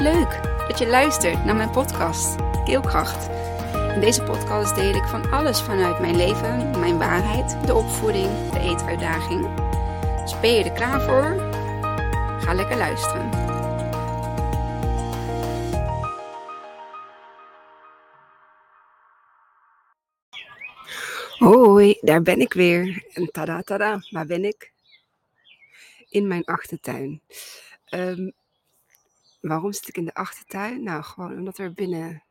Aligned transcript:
Leuk 0.00 0.42
dat 0.68 0.78
je 0.78 0.86
luistert 0.86 1.44
naar 1.44 1.56
mijn 1.56 1.70
podcast 1.70 2.36
Keelkracht. 2.64 3.28
In 3.94 4.00
deze 4.00 4.22
podcast 4.22 4.74
deel 4.74 4.94
ik 4.94 5.04
van 5.04 5.30
alles 5.30 5.60
vanuit 5.60 6.00
mijn 6.00 6.16
leven, 6.16 6.80
mijn 6.80 6.98
waarheid, 6.98 7.66
de 7.66 7.74
opvoeding, 7.74 8.50
de 8.50 8.58
eetuitdaging. 8.58 9.54
Dus 10.20 10.40
ben 10.40 10.52
je 10.52 10.64
er 10.64 10.72
klaar 10.72 11.00
voor? 11.00 11.50
Ga 12.40 12.54
lekker 12.54 12.76
luisteren. 12.76 13.30
Hoi, 21.38 21.98
daar 22.00 22.22
ben 22.22 22.40
ik 22.40 22.52
weer. 22.52 23.04
En 23.12 23.30
tada 23.30 23.62
tada, 23.62 24.02
waar 24.10 24.26
ben 24.26 24.44
ik? 24.44 24.72
In 26.08 26.26
mijn 26.26 26.44
achtertuin. 26.44 27.22
Um, 27.90 28.32
Waarom 29.40 29.72
zit 29.72 29.88
ik 29.88 29.96
in 29.96 30.04
de 30.04 30.14
achtertuin? 30.14 30.82
Nou, 30.82 31.02
gewoon 31.02 31.32
omdat 31.32 31.58
er 31.58 31.72
binnen 31.72 32.24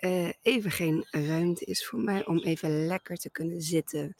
uh, 0.00 0.32
even 0.42 0.70
geen 0.70 1.06
ruimte 1.10 1.64
is 1.64 1.86
voor 1.86 2.00
mij 2.00 2.26
om 2.26 2.38
even 2.38 2.86
lekker 2.86 3.16
te 3.16 3.30
kunnen 3.30 3.60
zitten. 3.60 4.14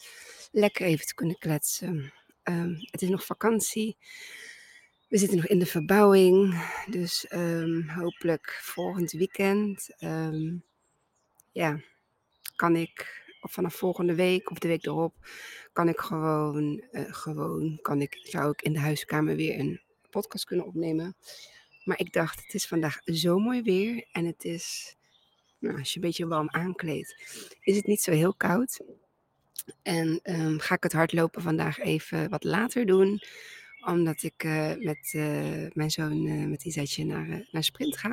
Lekker 0.50 0.86
even 0.86 1.06
te 1.06 1.14
kunnen 1.14 1.38
kletsen. 1.38 2.12
Um, 2.44 2.76
het 2.90 3.02
is 3.02 3.08
nog 3.08 3.24
vakantie. 3.24 3.96
We 5.08 5.18
zitten 5.18 5.36
nog 5.36 5.46
in 5.46 5.58
de 5.58 5.66
verbouwing. 5.66 6.64
Dus 6.86 7.26
um, 7.32 7.88
hopelijk 7.88 8.58
volgend 8.62 9.12
weekend. 9.12 9.94
Um, 9.98 10.64
ja, 11.52 11.80
kan 12.56 12.76
ik, 12.76 13.24
of 13.40 13.52
vanaf 13.52 13.74
volgende 13.74 14.14
week 14.14 14.50
of 14.50 14.58
de 14.58 14.68
week 14.68 14.86
erop, 14.86 15.14
kan 15.72 15.88
ik 15.88 15.98
gewoon, 15.98 16.84
uh, 16.92 17.14
gewoon, 17.14 17.78
kan 17.82 18.00
ik, 18.00 18.18
zou 18.22 18.50
ik 18.50 18.62
in 18.62 18.72
de 18.72 18.78
huiskamer 18.78 19.36
weer 19.36 19.58
een 19.58 19.80
podcast 20.10 20.44
kunnen 20.44 20.66
opnemen. 20.66 21.16
Maar 21.90 21.98
ik 21.98 22.12
dacht, 22.12 22.42
het 22.42 22.54
is 22.54 22.66
vandaag 22.66 22.98
zo 23.04 23.38
mooi 23.38 23.62
weer 23.62 24.06
en 24.12 24.24
het 24.24 24.44
is, 24.44 24.96
nou, 25.58 25.78
als 25.78 25.88
je 25.88 25.96
een 25.96 26.06
beetje 26.06 26.26
warm 26.26 26.48
aankleedt, 26.50 27.16
is 27.60 27.76
het 27.76 27.86
niet 27.86 28.00
zo 28.00 28.12
heel 28.12 28.34
koud. 28.34 28.80
En 29.82 30.20
um, 30.22 30.58
ga 30.58 30.74
ik 30.74 30.82
het 30.82 30.92
hardlopen 30.92 31.42
vandaag 31.42 31.78
even 31.78 32.28
wat 32.28 32.44
later 32.44 32.86
doen, 32.86 33.20
omdat 33.86 34.22
ik 34.22 34.44
uh, 34.44 34.74
met 34.78 35.12
uh, 35.12 35.66
mijn 35.72 35.90
zoon, 35.90 36.26
uh, 36.26 36.46
met 36.46 36.64
Isetje, 36.64 37.04
naar, 37.04 37.48
naar 37.50 37.64
sprint 37.64 37.96
ga. 37.96 38.10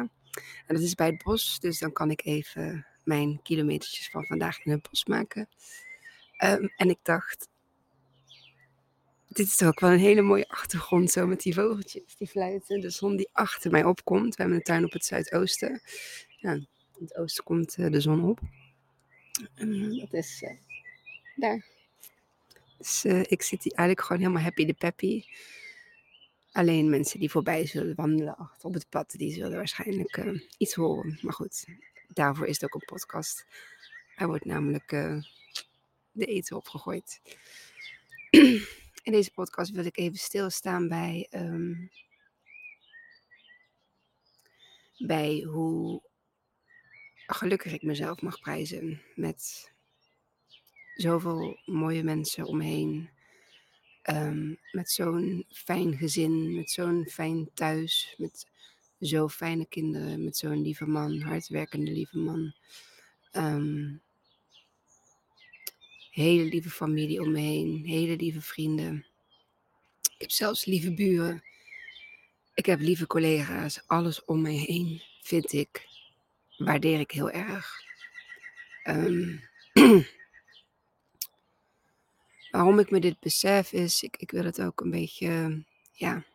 En 0.66 0.75
dat 0.75 0.81
is 0.81 0.95
bij 0.95 1.08
het 1.08 1.23
bos, 1.23 1.59
dus 1.59 1.80
dan 1.80 1.91
kan 1.91 2.12
ik 2.12 2.25
even 2.25 2.86
mijn 3.03 3.41
kilometertjes 3.41 4.09
van 4.09 4.25
vandaag 4.25 4.59
in 4.64 4.72
het 4.72 4.89
bos 4.89 5.06
maken. 5.06 5.50
Um, 6.44 6.73
en 6.75 6.89
ik 6.89 7.00
dacht, 7.02 7.47
dit 9.38 9.48
is 9.48 9.64
ook 9.64 9.80
wel 9.80 9.92
een 9.92 10.00
hele 10.00 10.22
mooie 10.22 10.48
achtergrond, 10.50 11.12
zo 11.12 11.28
met 11.28 11.42
die 11.42 11.54
vogeltjes 11.54 12.16
die 12.18 12.28
fluiten. 12.28 12.80
De 12.80 12.90
zon 12.90 13.16
die 13.16 13.30
achter 13.32 13.72
mij 13.72 13.84
opkomt. 13.84 14.36
We 14.36 14.42
hebben 14.42 14.58
een 14.58 14.64
tuin 14.64 14.86
op 14.86 14.92
het 14.92 15.06
zuidoosten. 15.06 15.82
Ja, 16.28 16.52
in 16.54 16.68
het 16.98 17.16
oosten 17.16 17.44
komt 17.44 17.78
uh, 17.78 17.92
de 17.92 18.02
zon 18.02 18.24
op. 18.24 18.40
En 19.56 19.98
dat 19.98 20.14
is 20.14 20.42
uh, 20.42 20.52
daar. 21.36 21.66
Dus 22.78 23.06
ik 23.06 23.42
zit 23.42 23.64
hier 23.64 23.74
eigenlijk 23.74 24.02
gewoon 24.08 24.22
helemaal 24.22 24.44
happy 24.44 24.66
de 24.66 24.74
peppy. 24.74 25.24
Alleen 26.52 26.90
mensen 26.90 27.20
die 27.20 27.32
voorbij 27.32 27.66
zullen 27.66 27.96
wandelen 27.96 28.52
op 28.62 28.74
het 28.74 28.90
pad, 28.90 29.12
die 29.12 29.34
zullen 29.34 29.58
waarschijnlijk 29.58 30.48
iets 30.58 30.74
horen. 30.74 31.20
Maar 31.22 31.34
goed, 31.34 31.66
daarvoor 32.08 32.48
is 32.48 32.62
het 32.62 32.64
ook 32.64 32.82
een 32.82 32.88
podcast. 32.88 33.46
Er 34.16 34.28
wordt 34.28 34.46
namelijk 34.46 34.90
de 36.12 36.26
eten 36.26 36.56
opgegooid. 36.56 37.22
In 39.08 39.13
deze 39.13 39.31
podcast 39.31 39.72
wil 39.72 39.86
ik 39.86 39.97
even 39.97 40.17
stilstaan 40.17 40.88
bij, 40.88 41.27
um, 41.31 41.89
bij 44.97 45.41
hoe 45.41 46.02
gelukkig 47.16 47.73
ik 47.73 47.81
mezelf 47.81 48.22
mag 48.22 48.39
prijzen 48.39 49.01
met 49.16 49.72
zoveel 50.96 51.59
mooie 51.66 52.03
mensen 52.03 52.46
omheen. 52.46 53.09
Um, 54.09 54.59
met 54.72 54.90
zo'n 54.90 55.46
fijn 55.50 55.97
gezin, 55.97 56.56
met 56.56 56.69
zo'n 56.69 57.06
fijn 57.09 57.50
thuis, 57.53 58.16
met 58.17 58.47
zo 59.00 59.28
fijne 59.28 59.66
kinderen, 59.66 60.23
met 60.23 60.38
zo'n 60.38 60.62
lieve 60.62 60.85
man, 60.85 61.19
hardwerkende 61.19 61.91
lieve 61.91 62.17
man. 62.17 62.53
Um, 63.31 64.01
hele 66.23 66.44
lieve 66.44 66.69
familie 66.69 67.22
om 67.22 67.31
me 67.31 67.39
heen, 67.39 67.85
hele 67.85 68.16
lieve 68.16 68.41
vrienden. 68.41 69.05
Ik 70.01 70.16
heb 70.17 70.31
zelfs 70.31 70.66
lieve 70.66 70.94
buren. 70.94 71.44
Ik 72.53 72.66
heb 72.66 72.79
lieve 72.79 73.07
collega's. 73.07 73.81
Alles 73.85 74.25
om 74.25 74.41
me 74.41 74.50
heen 74.50 75.01
vind 75.22 75.53
ik, 75.53 75.88
waardeer 76.57 77.00
ik 77.00 77.11
heel 77.11 77.31
erg. 77.31 77.83
Um, 78.83 79.44
waarom 82.51 82.79
ik 82.79 82.91
me 82.91 82.99
dit 82.99 83.19
besef 83.19 83.72
is, 83.72 84.03
ik, 84.03 84.17
ik 84.17 84.31
wil 84.31 84.44
het 84.44 84.61
ook 84.61 84.81
een 84.81 84.91
beetje, 84.91 85.63
ja, 85.91 86.13
een 86.13 86.25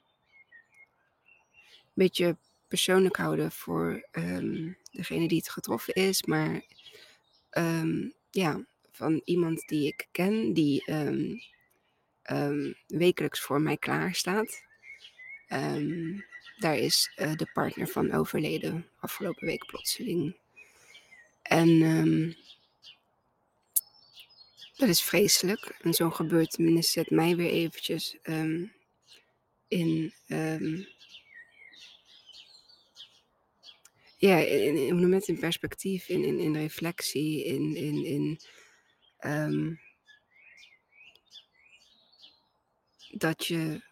beetje 1.94 2.36
persoonlijk 2.68 3.16
houden 3.16 3.52
voor 3.52 4.08
um, 4.12 4.76
degene 4.90 5.28
die 5.28 5.38
het 5.38 5.50
getroffen 5.50 5.94
is. 5.94 6.22
Maar 6.22 6.62
um, 7.50 8.12
ja, 8.30 8.64
van 8.92 9.20
iemand 9.24 9.68
die 9.68 9.86
ik 9.86 10.08
ken, 10.12 10.52
die 10.52 10.92
um, 10.92 11.40
um, 12.30 12.74
wekelijks 12.86 13.40
voor 13.40 13.60
mij 13.60 13.76
klaar 13.76 14.14
staat. 14.14 14.62
Um, 15.48 16.24
daar 16.58 16.76
is 16.76 17.12
uh, 17.16 17.36
de 17.36 17.46
partner 17.52 17.88
van 17.88 18.12
overleden 18.12 18.86
afgelopen 19.00 19.46
week 19.46 19.66
plotseling. 19.66 20.36
En 21.42 21.78
dat 24.76 24.88
is 24.88 25.02
vreselijk. 25.02 25.78
En 25.80 25.94
zo'n 25.94 26.12
gebeurtenis 26.12 26.92
zet 26.92 27.10
mij 27.10 27.36
weer 27.36 27.50
eventjes 27.50 28.16
in 29.68 30.14
ja, 34.22 34.36
in, 34.38 34.76
in, 34.76 34.98
in, 34.98 35.22
in 35.26 35.38
perspectief, 35.38 36.08
in, 36.08 36.24
in, 36.24 36.38
in 36.38 36.56
reflectie, 36.56 37.44
in, 37.44 37.76
in, 37.76 38.04
in 38.04 38.40
um, 39.26 39.80
dat 43.10 43.46
je 43.46 43.82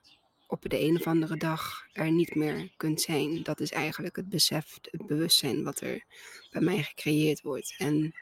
op 0.47 0.71
de 0.71 0.81
een 0.81 0.97
of 0.97 1.07
andere 1.07 1.37
dag 1.37 1.87
er 1.93 2.11
niet 2.11 2.35
meer 2.35 2.71
kunt 2.77 3.01
zijn. 3.01 3.43
Dat 3.43 3.61
is 3.61 3.71
eigenlijk 3.71 4.17
het 4.17 4.29
besef, 4.29 4.79
het 4.91 5.07
bewustzijn 5.07 5.63
wat 5.63 5.81
er 5.81 6.05
bij 6.51 6.61
mij 6.61 6.83
gecreëerd 6.83 7.43
wordt. 7.43 7.75
En 7.79 8.15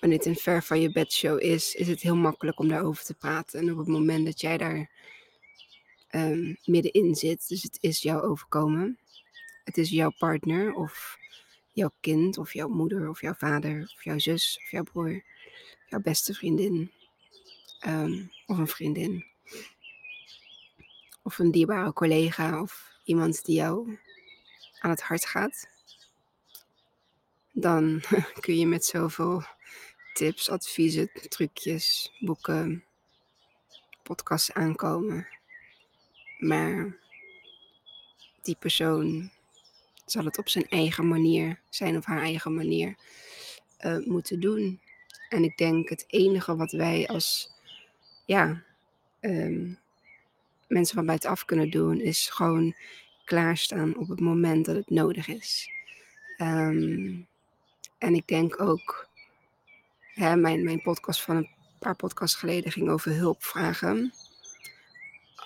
wanneer 0.00 0.18
het 0.18 0.26
een 0.26 0.36
ver 0.36 0.62
van 0.62 0.80
je 0.80 0.92
bedshow 0.92 1.42
is, 1.42 1.74
is 1.74 1.88
het 1.88 2.00
heel 2.00 2.16
makkelijk 2.16 2.58
om 2.58 2.68
daarover 2.68 3.04
te 3.04 3.14
praten. 3.14 3.60
En 3.60 3.72
op 3.72 3.78
het 3.78 3.86
moment 3.86 4.24
dat 4.24 4.40
jij 4.40 4.58
daar 4.58 4.90
um, 6.10 6.56
middenin 6.64 7.14
zit, 7.14 7.48
dus 7.48 7.62
het 7.62 7.78
is 7.80 8.02
jou 8.02 8.22
overkomen, 8.22 8.98
het 9.64 9.78
is 9.78 9.90
jouw 9.90 10.12
partner 10.18 10.74
of 10.74 11.18
jouw 11.78 11.92
kind 12.00 12.38
of 12.38 12.52
jouw 12.52 12.68
moeder 12.68 13.08
of 13.08 13.20
jouw 13.20 13.34
vader 13.34 13.92
of 13.96 14.04
jouw 14.04 14.18
zus 14.18 14.60
of 14.62 14.70
jouw 14.70 14.82
broer, 14.82 15.24
jouw 15.86 16.00
beste 16.00 16.34
vriendin 16.34 16.92
um, 17.86 18.30
of 18.46 18.58
een 18.58 18.68
vriendin 18.68 19.24
of 21.22 21.38
een 21.38 21.50
dierbare 21.50 21.92
collega 21.92 22.60
of 22.62 22.92
iemand 23.04 23.44
die 23.44 23.56
jou 23.56 23.98
aan 24.78 24.90
het 24.90 25.02
hart 25.02 25.26
gaat, 25.26 25.68
dan 27.52 28.02
kun 28.40 28.58
je 28.58 28.66
met 28.66 28.84
zoveel 28.84 29.42
tips, 30.12 30.50
adviezen, 30.50 31.10
trucjes, 31.28 32.12
boeken, 32.18 32.84
podcasts 34.02 34.52
aankomen. 34.52 35.28
Maar 36.38 36.98
die 38.42 38.56
persoon 38.58 39.30
zal 40.10 40.24
het 40.24 40.38
op 40.38 40.48
zijn 40.48 40.68
eigen 40.68 41.08
manier, 41.08 41.60
zijn 41.70 41.96
of 41.96 42.04
haar 42.04 42.22
eigen 42.22 42.54
manier, 42.54 42.96
uh, 43.80 44.06
moeten 44.06 44.40
doen. 44.40 44.80
En 45.28 45.44
ik 45.44 45.56
denk 45.56 45.88
het 45.88 46.04
enige 46.06 46.56
wat 46.56 46.72
wij 46.72 47.06
als 47.08 47.50
ja, 48.24 48.62
um, 49.20 49.78
mensen 50.68 50.94
van 50.94 51.06
buitenaf 51.06 51.44
kunnen 51.44 51.70
doen, 51.70 52.00
is 52.00 52.28
gewoon 52.28 52.74
klaarstaan 53.24 53.96
op 53.96 54.08
het 54.08 54.20
moment 54.20 54.66
dat 54.66 54.76
het 54.76 54.90
nodig 54.90 55.28
is. 55.28 55.70
Um, 56.38 57.26
en 57.98 58.14
ik 58.14 58.26
denk 58.26 58.60
ook, 58.60 59.08
hè, 60.14 60.36
mijn, 60.36 60.64
mijn 60.64 60.82
podcast 60.82 61.22
van 61.22 61.36
een 61.36 61.50
paar 61.78 61.96
podcasts 61.96 62.36
geleden 62.36 62.72
ging 62.72 62.88
over 62.88 63.12
hulpvragen 63.12 64.12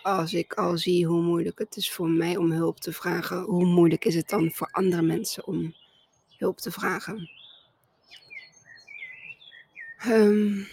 als 0.03 0.35
ik 0.35 0.55
al 0.55 0.79
zie 0.79 1.07
hoe 1.07 1.23
moeilijk 1.23 1.59
het 1.59 1.77
is 1.77 1.93
voor 1.93 2.09
mij 2.09 2.37
om 2.37 2.51
hulp 2.53 2.81
te 2.81 2.93
vragen, 2.93 3.41
hoe 3.41 3.65
moeilijk 3.65 4.05
is 4.05 4.15
het 4.15 4.29
dan 4.29 4.51
voor 4.51 4.69
andere 4.71 5.03
mensen 5.03 5.47
om 5.47 5.75
hulp 6.37 6.59
te 6.59 6.71
vragen? 6.71 7.31
Um, 10.07 10.67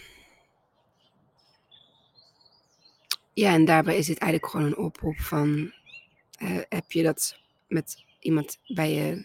ja, 3.32 3.52
en 3.52 3.64
daarbij 3.64 3.96
is 3.96 4.08
het 4.08 4.18
eigenlijk 4.18 4.52
gewoon 4.52 4.66
een 4.66 4.84
oproep 4.84 5.20
van 5.20 5.72
heb 6.68 6.92
je 6.92 7.02
dat 7.02 7.38
met 7.68 8.04
iemand 8.20 8.58
bij 8.66 8.92
je 8.92 9.24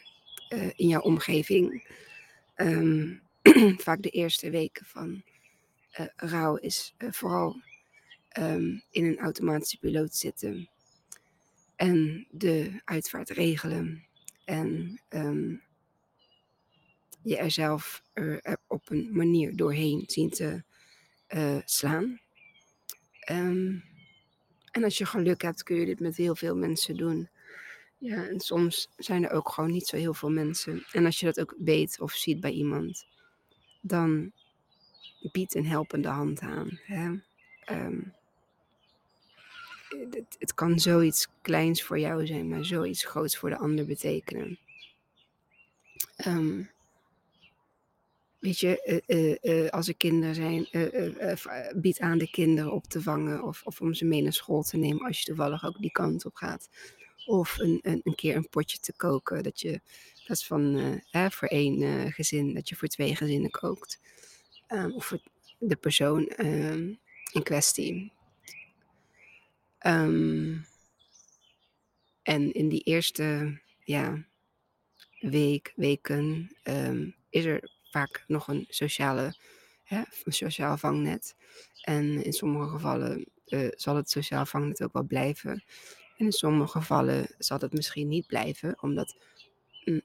in 0.76 0.88
jouw 0.88 1.02
omgeving? 1.02 1.88
Ehm, 2.56 3.14
vaak 3.86 4.02
de 4.02 4.10
eerste 4.10 4.50
weken 4.50 4.86
van 4.86 5.24
rouw 6.16 6.56
is 6.56 6.96
vooral 6.98 7.62
ehm, 8.36 8.80
in 8.90 9.06
een 9.06 9.20
automatische 9.20 9.78
piloot 9.78 10.16
zitten 10.16 10.70
en 11.76 12.28
de 12.32 12.82
uitvaart 12.86 13.30
regelen 13.30 14.06
en 14.46 15.02
um, 15.10 15.62
je 17.22 17.38
er 17.38 17.52
zelf 17.52 18.04
op 18.68 18.90
een 18.90 19.10
manier 19.12 19.56
doorheen 19.56 20.04
zien 20.08 20.30
te 20.30 20.64
uh, 21.30 21.58
slaan. 21.66 22.20
Um, 23.32 23.84
en 24.72 24.84
als 24.84 24.98
je 24.98 25.06
geluk 25.06 25.42
hebt, 25.42 25.64
kun 25.64 25.76
je 25.76 25.86
dit 25.86 26.00
met 26.00 26.16
heel 26.16 26.36
veel 26.36 26.56
mensen 26.56 26.96
doen. 26.98 27.30
Ja, 27.98 28.28
en 28.28 28.40
soms 28.40 28.90
zijn 28.98 29.24
er 29.24 29.32
ook 29.32 29.50
gewoon 29.50 29.72
niet 29.72 29.88
zo 29.88 29.96
heel 29.96 30.14
veel 30.14 30.32
mensen. 30.32 30.86
En 30.92 31.06
als 31.06 31.20
je 31.20 31.26
dat 31.26 31.40
ook 31.40 31.56
weet 31.58 32.00
of 32.00 32.12
ziet 32.12 32.40
bij 32.40 32.52
iemand, 32.52 33.08
dan 33.82 34.32
bied 35.32 35.56
een 35.56 35.66
helpende 35.66 36.08
hand 36.08 36.40
aan. 36.40 36.80
Hè? 36.84 37.16
Het, 40.40 40.54
kan 40.54 40.80
zoiets 40.80 41.28
kleins 41.42 41.84
voor 41.84 42.00
jou 42.00 42.26
zijn, 42.26 42.48
maar 42.48 42.66
zoiets 42.66 43.06
groots 43.06 43.38
voor 43.38 43.50
de 43.50 43.58
ander 43.58 43.86
betekenen. 43.86 44.60
Um, 46.28 46.74
Weet 48.40 48.60
je, 48.60 49.02
uh, 49.08 49.62
uh, 49.64 49.70
als 49.70 49.88
er 49.88 49.96
kinderen 49.96 50.36
zijn, 50.36 50.68
bied 51.76 52.00
aan 52.00 52.18
de 52.18 52.30
kinderen 52.30 52.72
op 52.72 52.84
te 52.86 53.02
vangen 53.02 53.44
of, 53.44 53.62
of 53.64 53.82
om 53.82 53.94
ze 53.94 54.06
mee 54.06 54.22
naar 54.22 54.34
school 54.34 54.64
te 54.64 54.78
nemen 54.78 55.06
als 55.06 55.20
je 55.20 55.26
toevallig 55.26 55.66
ook 55.66 55.82
die 55.82 55.92
kant 55.92 56.26
op 56.26 56.36
gaat. 56.36 56.70
Of 57.26 57.58
een, 57.60 57.80
een, 57.82 58.02
een 58.04 58.16
keer 58.16 58.36
een 58.36 58.50
potje 58.50 58.80
te 58.80 58.94
koken, 58.94 59.44
dat 59.44 59.60
je, 59.60 59.82
dat 60.28 60.38
is 60.38 60.48
van 60.48 61.02
voor 61.12 61.48
één 61.48 62.12
gezin, 62.12 62.54
dat 62.54 62.70
je 62.70 62.76
voor 62.76 62.88
twee 62.88 63.16
gezinnen 63.16 63.52
kookt. 63.52 64.00
Um, 64.70 64.94
of 64.94 65.06
voor 65.06 65.20
de 65.60 65.76
persoon 65.76 66.34
um, 66.38 67.00
in 67.32 67.44
kwestie. 67.44 68.12
Um, 69.88 70.66
en 72.22 72.54
in 72.54 72.70
die 72.70 72.82
eerste 72.84 73.60
ja, 73.84 74.26
week, 75.20 75.74
weken 75.76 76.56
is 77.30 77.46
er 77.46 77.72
vaak 77.92 78.24
nog 78.28 78.48
een 78.48 78.66
sociale, 78.70 79.36
hè, 79.84 80.04
een 80.24 80.34
sociaal 80.34 80.78
vangnet. 80.78 81.36
En 81.82 82.24
in 82.24 82.34
sommige 82.34 82.70
gevallen 82.70 83.26
uh, 83.48 83.68
zal 83.72 83.96
het 83.96 84.10
sociaal 84.10 84.46
vangnet 84.46 84.84
ook 84.84 84.94
wel 84.94 85.04
blijven. 85.04 85.64
En 86.18 86.26
in 86.26 86.32
sommige 86.32 86.80
gevallen 86.80 87.36
zal 87.38 87.60
het 87.60 87.74
misschien 87.74 88.08
niet 88.08 88.28
blijven, 88.28 88.82
omdat 88.82 89.18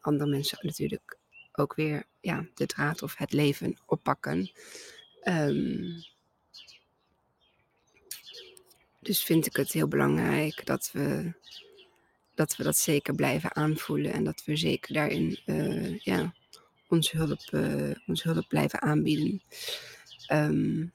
andere 0.01 0.31
mensen 0.31 0.59
natuurlijk 0.61 1.19
ook 1.53 1.75
weer 1.75 2.05
ja, 2.21 2.47
de 2.55 2.67
draad 2.67 3.03
of 3.03 3.17
het 3.17 3.33
leven 3.33 3.81
oppakken. 3.87 4.51
Um, 5.25 6.05
dus 9.01 9.23
vind 9.23 9.47
ik 9.47 9.57
het 9.57 9.73
heel 9.73 9.89
belangrijk 9.89 10.67
dat 10.67 10.91
we 10.93 11.33
dat, 12.35 12.57
we 12.57 12.63
dat 12.63 12.77
zeker 12.77 13.15
blijven 13.15 13.55
aanvoelen 13.57 14.13
en 14.13 14.25
dat 14.25 14.45
we 14.45 14.57
zeker 14.57 14.95
daarin 14.95 15.39
uh, 15.47 15.99
ja, 15.99 16.35
onze 16.89 17.17
hulp, 17.17 17.41
uh, 17.51 17.91
onze 18.07 18.33
hulp 18.33 18.49
blijven 18.49 18.83
aanbieden. 18.83 19.43
Um, 20.33 20.93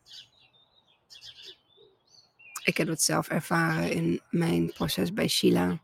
ik 2.63 2.78
heb 2.78 2.88
het 2.88 3.02
zelf 3.02 3.28
ervaren 3.28 3.92
in 3.92 4.22
mijn 4.30 4.74
proces 4.74 5.13
bij 5.13 5.28
Sheila. 5.28 5.81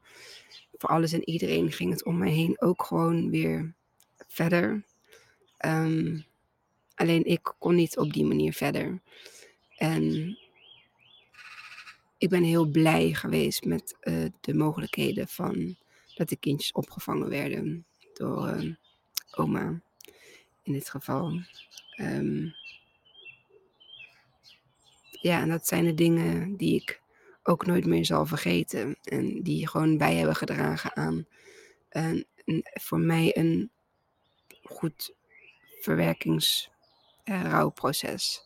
Voor 0.78 0.90
alles 0.90 1.14
en 1.14 1.30
iedereen 1.30 1.72
ging 1.72 1.92
het 1.92 2.06
om 2.06 2.18
mij 2.18 2.32
heen 2.32 2.62
ook 2.62 2.84
gewoon 2.84 3.30
weer 3.30 3.74
verder. 4.28 4.84
Um, 5.66 6.26
alleen 6.96 7.26
ik 7.26 7.54
kon 7.60 7.76
niet 7.76 7.98
op 7.98 8.14
die 8.14 8.26
manier 8.26 8.54
verder. 8.54 9.02
En 9.78 10.38
ik 12.22 12.30
ben 12.30 12.44
heel 12.44 12.66
blij 12.66 13.14
geweest 13.14 13.66
met 13.66 13.98
uh, 14.02 14.26
de 14.42 14.54
mogelijkheden 14.54 15.28
van 15.28 15.76
dat 16.16 16.30
de 16.30 16.36
kindjes 16.36 16.72
opgevangen 16.72 17.30
werden 17.30 17.86
door 18.14 18.50
uh, 18.50 18.74
oma 19.32 19.82
in 20.64 20.74
dit 20.74 20.90
geval. 20.90 21.40
Um, 22.02 22.54
ja, 25.12 25.42
en 25.42 25.50
dat 25.50 25.68
zijn 25.68 25.86
de 25.86 25.94
dingen 25.94 26.58
die 26.58 26.76
ik 26.76 27.02
ook 27.44 27.66
nooit 27.66 27.86
meer 27.86 28.06
zal 28.06 28.26
vergeten. 28.26 28.98
En 29.04 29.42
die 29.42 29.68
gewoon 29.68 29.98
bij 29.98 30.16
hebben 30.16 30.36
gedragen 30.36 30.96
aan 30.96 31.26
een, 31.90 32.26
een, 32.46 32.66
voor 32.74 33.00
mij 33.00 33.38
een 33.38 33.72
goed 34.64 35.14
verwerkingsrouwproces. 35.82 38.44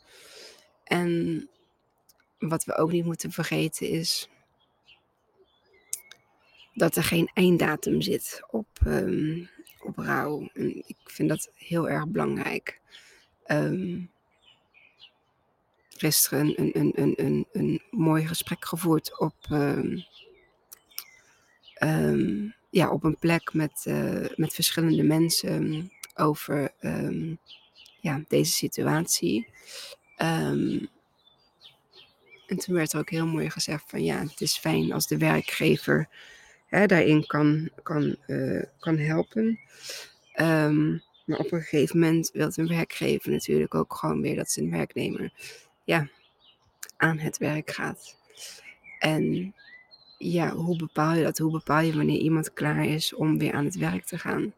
en 0.83 1.49
wat 2.49 2.65
we 2.65 2.75
ook 2.75 2.91
niet 2.91 3.05
moeten 3.05 3.31
vergeten 3.31 3.89
is 3.89 4.29
dat 6.73 6.95
er 6.95 7.03
geen 7.03 7.29
einddatum 7.33 8.01
zit 8.01 8.43
op, 8.49 8.67
um, 8.87 9.49
op 9.79 9.97
rouw. 9.97 10.49
En 10.53 10.83
ik 10.87 10.97
vind 11.03 11.29
dat 11.29 11.51
heel 11.55 11.89
erg 11.89 12.07
belangrijk. 12.07 12.79
Um, 13.47 14.11
gisteren 15.89 16.61
een, 16.61 16.79
een, 16.79 16.91
een, 16.95 17.13
een, 17.15 17.47
een 17.51 17.81
mooi 17.91 18.27
gesprek 18.27 18.65
gevoerd 18.65 19.19
op, 19.19 19.35
um, 21.81 22.53
ja, 22.69 22.89
op 22.91 23.03
een 23.03 23.17
plek 23.17 23.53
met, 23.53 23.85
uh, 23.87 24.25
met 24.35 24.53
verschillende 24.53 25.03
mensen 25.03 25.91
over 26.15 26.73
ja, 28.01 28.23
deze 28.27 28.51
situatie. 28.51 29.47
Toen 32.45 32.75
werd 32.75 32.93
er 32.93 32.99
ook 32.99 33.09
heel 33.09 33.27
mooi 33.27 33.49
gezegd 33.49 33.83
van 33.87 34.03
ja, 34.03 34.19
het 34.19 34.41
is 34.41 34.57
fijn 34.57 34.93
als 34.93 35.07
de 35.07 35.17
werkgever 35.17 36.07
hè, 36.65 36.85
daarin 36.85 37.25
kan, 37.25 37.69
kan, 37.83 38.15
uh, 38.27 38.63
kan 38.79 38.97
helpen. 38.97 39.59
Um, 40.35 41.03
maar 41.25 41.39
op 41.39 41.51
een 41.51 41.61
gegeven 41.61 41.99
moment 41.99 42.29
wil 42.33 42.51
een 42.55 42.67
werkgever 42.67 43.31
natuurlijk 43.31 43.75
ook 43.75 43.93
gewoon 43.93 44.21
weer 44.21 44.35
dat 44.35 44.51
zijn 44.51 44.71
werknemer 44.71 45.33
ja, 45.83 46.09
aan 46.97 47.17
het 47.17 47.37
werk 47.37 47.71
gaat. 47.71 48.17
En 48.99 49.55
ja, 50.17 50.51
hoe 50.51 50.77
bepaal 50.77 51.13
je 51.13 51.23
dat? 51.23 51.37
Hoe 51.37 51.51
bepaal 51.51 51.81
je 51.81 51.95
wanneer 51.95 52.19
iemand 52.19 52.53
klaar 52.53 52.85
is 52.85 53.13
om 53.13 53.37
weer 53.37 53.53
aan 53.53 53.65
het 53.65 53.77
werk 53.77 54.05
te 54.05 54.17
gaan? 54.17 54.53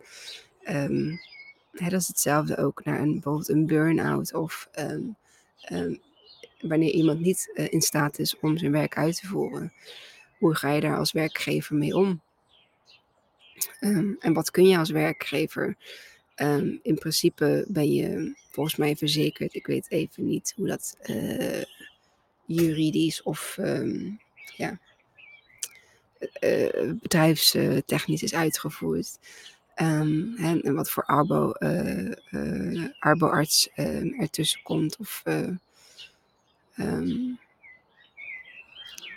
Um, 0.70 1.20
hè, 1.72 1.90
dat 1.90 2.02
is 2.02 2.08
hetzelfde 2.08 2.58
ook 2.58 2.84
naar 2.84 3.00
een, 3.00 3.14
bijvoorbeeld 3.14 3.50
een 3.50 3.68
burn-out 3.68 4.34
of 4.34 4.70
um, 4.80 5.16
wanneer 6.60 6.92
iemand 6.92 7.20
niet 7.20 7.52
uh, 7.54 7.68
in 7.70 7.82
staat 7.82 8.20
is 8.20 8.40
om 8.40 8.58
zijn 8.58 8.72
werk 8.72 8.98
uit 8.98 9.20
te 9.20 9.28
voeren 9.28 9.74
hoe 10.38 10.56
ga 10.56 10.72
je 10.72 10.82
daar 10.82 10.98
als 10.98 11.12
werkgever 11.12 11.76
mee 11.76 11.96
om? 11.96 12.22
Um, 13.80 14.18
en 14.20 14.34
wat 14.34 14.52
kun 14.52 14.68
je 14.68 14.78
als 14.78 14.90
werkgever? 14.90 15.78
Um, 16.36 16.80
in 16.84 16.96
principe 16.96 17.66
ben 17.68 17.94
je 17.94 18.36
volgens 18.52 18.76
mij 18.76 18.96
verzekerd. 18.96 19.54
Ik 19.54 19.68
weet 19.68 19.92
even 19.92 20.28
niet 20.28 20.54
hoe 20.56 20.68
dat 20.68 20.98
uh, 21.06 21.64
juridisch 22.46 23.24
of 23.24 23.58
um, 23.60 24.20
ja, 24.56 24.80
uh, 26.44 26.92
bedrijfstechnisch 27.02 28.24
is 28.24 28.34
uitgevoerd. 28.34 29.20
En, 29.76 30.36
en, 30.38 30.76
wat 30.76 30.90
voor 30.90 31.04
arbo, 31.04 31.52
arboarts 33.00 33.70
ertussen 34.20 34.62
komt. 34.64 34.98
Of 34.98 35.24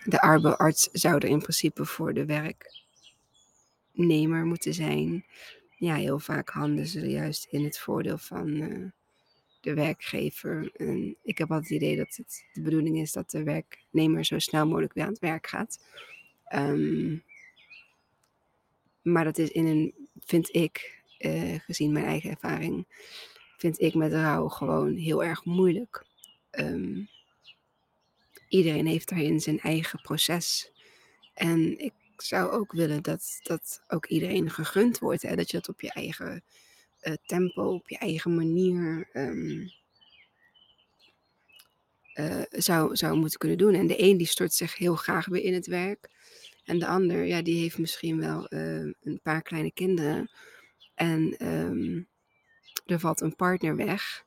de 0.05 0.21
arbeidsarts 0.21 0.89
zou 0.93 1.15
er 1.15 1.25
in 1.25 1.39
principe 1.39 1.85
voor 1.85 2.15
de 2.15 2.25
werknemer 3.93 4.45
moeten 4.45 4.75
zijn. 4.75 5.25
Ja, 5.77 5.95
heel 5.95 6.19
vaak 6.19 6.49
handelen 6.49 6.87
ze 6.87 7.09
juist 7.11 7.47
in 7.51 7.65
het 7.65 7.79
voordeel 7.79 8.19
van 8.19 8.49
uh, 8.49 8.91
de 9.61 9.75
werkgever. 9.75 10.71
En 10.77 11.17
ik 11.23 11.39
heb 11.39 11.51
altijd 11.51 11.69
het 11.69 11.83
idee 11.83 11.97
dat 11.97 12.17
het 12.17 12.45
de 12.53 12.61
bedoeling 12.61 12.99
is 12.99 13.13
dat 13.13 13.31
de 13.31 13.43
werknemer 13.43 14.25
zo 14.25 14.39
snel 14.39 14.67
mogelijk 14.67 14.93
weer 14.93 15.05
aan 15.05 15.11
het 15.11 15.19
werk 15.19 15.47
gaat. 15.47 15.85
Um, 16.55 17.25
maar 19.03 19.25
dat 19.25 19.39
is 19.39 19.51
in 19.51 19.67
een, 19.67 19.95
vind 20.25 20.55
ik, 20.55 21.03
uh, 21.19 21.59
gezien 21.59 21.93
mijn 21.93 22.05
eigen 22.05 22.31
ervaring, 22.31 22.87
vind 23.57 23.81
ik 23.81 23.95
met 23.95 24.13
rouw 24.13 24.49
gewoon 24.49 24.95
heel 24.95 25.25
erg 25.25 25.45
moeilijk. 25.45 26.05
Um, 26.51 27.09
iedereen 28.51 28.87
heeft 28.87 29.09
daarin 29.09 29.41
zijn 29.41 29.61
eigen 29.61 30.01
proces. 30.01 30.73
En 31.35 31.79
ik 31.79 31.93
zou 32.17 32.51
ook 32.51 32.73
willen 32.73 33.03
dat 33.03 33.41
dat 33.43 33.83
ook 33.89 34.07
iedereen 34.07 34.51
gegund 34.51 34.99
wordt. 34.99 35.23
Hè? 35.23 35.37
Dat 35.37 35.51
je 35.51 35.57
dat 35.57 35.69
op 35.69 35.81
je 35.81 35.93
eigen 35.93 36.45
uh, 37.03 37.15
tempo, 37.27 37.75
op 37.75 37.89
je 37.89 37.99
eigen 37.99 38.35
manier 38.35 39.09
um, 39.13 39.73
uh, 42.15 42.43
zou, 42.51 42.97
zou 42.97 43.17
moeten 43.17 43.39
kunnen 43.39 43.59
doen. 43.59 43.75
En 43.75 43.87
de 43.87 44.03
een 44.03 44.17
die 44.17 44.27
stort 44.27 44.53
zich 44.53 44.77
heel 44.77 44.97
graag 44.97 45.27
weer 45.27 45.43
in 45.43 45.55
het 45.55 45.67
werk. 45.67 46.09
En 46.65 46.79
de 46.79 46.87
ander, 46.87 47.25
ja, 47.25 47.43
die 47.43 47.61
heeft 47.61 47.79
misschien 47.79 48.19
wel 48.19 48.49
eh, 48.49 48.85
een 49.03 49.21
paar 49.23 49.43
kleine 49.43 49.73
kinderen. 49.73 50.31
En 50.95 51.37
ehm, 51.39 52.03
er 52.87 53.01
valt 53.01 53.21
een 53.21 53.37
partner 53.37 53.77
weg. 53.77 54.25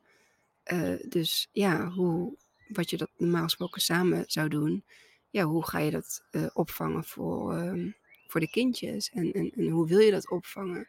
Eh, 0.64 0.94
dus 1.10 1.48
ja, 1.52 1.90
hoe, 1.90 2.38
wat 2.76 2.90
je 2.90 2.98
dat 2.98 3.10
normaal 3.18 3.44
gesproken 3.44 3.82
samen 3.82 4.24
zou 4.28 4.50
doen, 4.50 4.86
ja, 5.30 5.44
hoe 5.44 5.68
ga 5.68 5.80
je 5.80 5.92
dat 5.92 6.24
eh, 6.32 6.46
opvangen 6.54 7.04
voor, 7.04 7.54
ehm, 7.54 7.90
voor 8.28 8.40
de 8.40 8.50
kindjes? 8.50 9.10
En, 9.10 9.32
en, 9.32 9.70
hoe 9.70 9.88
wil 9.88 10.00
je 10.00 10.12
dat 10.12 10.30
opvangen? 10.30 10.88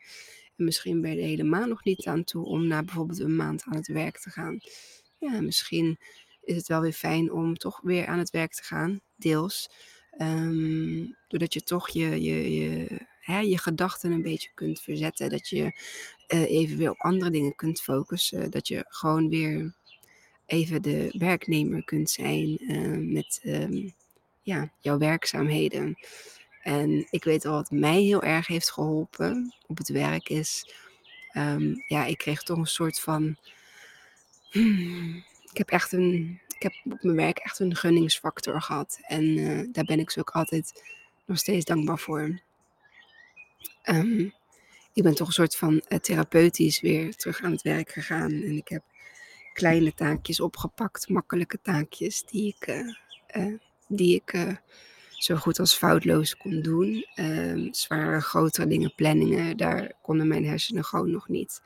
En 0.56 0.64
misschien 0.64 1.00
ben 1.00 1.10
je 1.10 1.20
er 1.20 1.28
helemaal 1.28 1.66
nog 1.66 1.84
niet 1.84 2.06
aan 2.06 2.24
toe 2.24 2.44
om 2.44 2.66
na 2.66 2.82
bijvoorbeeld 2.82 3.18
een 3.18 3.36
maand 3.36 3.62
aan 3.64 3.76
het 3.76 3.86
werk 3.86 4.18
te 4.18 4.30
gaan. 4.30 4.58
Ja, 5.18 5.40
misschien 5.40 5.98
is 6.42 6.56
het 6.56 6.66
wel 6.66 6.80
weer 6.80 6.92
fijn 6.92 7.32
om 7.32 7.54
toch 7.54 7.80
weer 7.82 8.06
aan 8.06 8.18
het 8.18 8.30
werk 8.30 8.52
te 8.52 8.62
gaan, 8.62 9.00
deels. 9.16 9.70
Ehm, 10.10 11.06
doordat 11.28 11.54
je 11.54 11.62
toch 11.62 11.88
je, 11.88 12.22
je, 12.22 12.54
je, 12.54 13.00
hè, 13.20 13.38
je 13.38 13.58
gedachten 13.58 14.12
een 14.12 14.22
beetje 14.22 14.50
kunt 14.54 14.80
verzetten. 14.80 15.30
Dat 15.30 15.48
je 15.48 15.62
uh, 16.34 16.50
even 16.50 16.76
weer 16.76 16.90
op 16.90 17.00
andere 17.00 17.30
dingen 17.30 17.54
kunt 17.54 17.80
focussen. 17.80 18.50
Dat 18.50 18.68
je 18.68 18.84
gewoon 18.88 19.28
weer 19.28 19.74
even 20.46 20.82
de 20.82 21.14
werknemer 21.18 21.84
kunt 21.84 22.10
zijn 22.10 22.72
uh, 22.72 23.12
met 23.12 23.40
um, 23.44 23.94
ja, 24.42 24.72
jouw 24.80 24.98
werkzaamheden. 24.98 25.98
En 26.62 27.06
ik 27.10 27.24
weet 27.24 27.44
al 27.44 27.52
wat 27.52 27.70
mij 27.70 28.02
heel 28.02 28.22
erg 28.22 28.46
heeft 28.46 28.72
geholpen 28.72 29.54
op 29.66 29.78
het 29.78 29.88
werk 29.88 30.28
is. 30.28 30.74
Um, 31.36 31.84
ja, 31.86 32.04
ik 32.04 32.18
kreeg 32.18 32.42
toch 32.42 32.58
een 32.58 32.66
soort 32.66 33.00
van. 33.00 33.36
Hmm, 34.50 35.24
ik 35.50 35.56
heb 35.56 35.70
echt 35.70 35.92
een. 35.92 36.40
Ik 36.56 36.62
heb 36.62 36.92
op 36.92 37.02
mijn 37.02 37.16
werk 37.16 37.38
echt 37.38 37.58
een 37.58 37.76
gunningsfactor 37.76 38.62
gehad. 38.62 38.98
En 39.02 39.24
uh, 39.24 39.68
daar 39.72 39.84
ben 39.84 39.98
ik 39.98 40.10
ze 40.10 40.20
ook 40.20 40.30
altijd 40.30 40.82
nog 41.24 41.38
steeds 41.38 41.64
dankbaar 41.64 41.98
voor. 41.98 42.40
Um, 43.84 44.32
ik 44.92 45.02
ben 45.02 45.14
toch 45.14 45.26
een 45.26 45.32
soort 45.32 45.56
van 45.56 45.82
uh, 45.88 45.98
therapeutisch 45.98 46.80
weer 46.80 47.16
terug 47.16 47.42
aan 47.42 47.50
het 47.50 47.62
werk 47.62 47.90
gegaan. 47.90 48.30
En 48.30 48.56
ik 48.56 48.68
heb 48.68 48.82
kleine 49.54 49.94
taakjes 49.94 50.40
opgepakt, 50.40 51.08
makkelijke 51.08 51.58
taakjes 51.62 52.24
die 52.24 52.54
ik, 52.56 52.66
uh, 52.66 52.94
uh, 53.36 53.58
die 53.88 54.14
ik 54.14 54.58
zo 55.10 55.36
goed 55.36 55.58
als 55.58 55.74
foutloos 55.74 56.36
kon 56.36 56.62
doen. 56.62 57.06
Um, 57.14 57.74
zware, 57.74 58.20
grotere 58.20 58.66
dingen, 58.66 58.94
planningen, 58.94 59.56
daar 59.56 59.92
konden 60.02 60.28
mijn 60.28 60.46
hersenen 60.46 60.84
gewoon 60.84 61.10
nog 61.10 61.28
niet. 61.28 61.62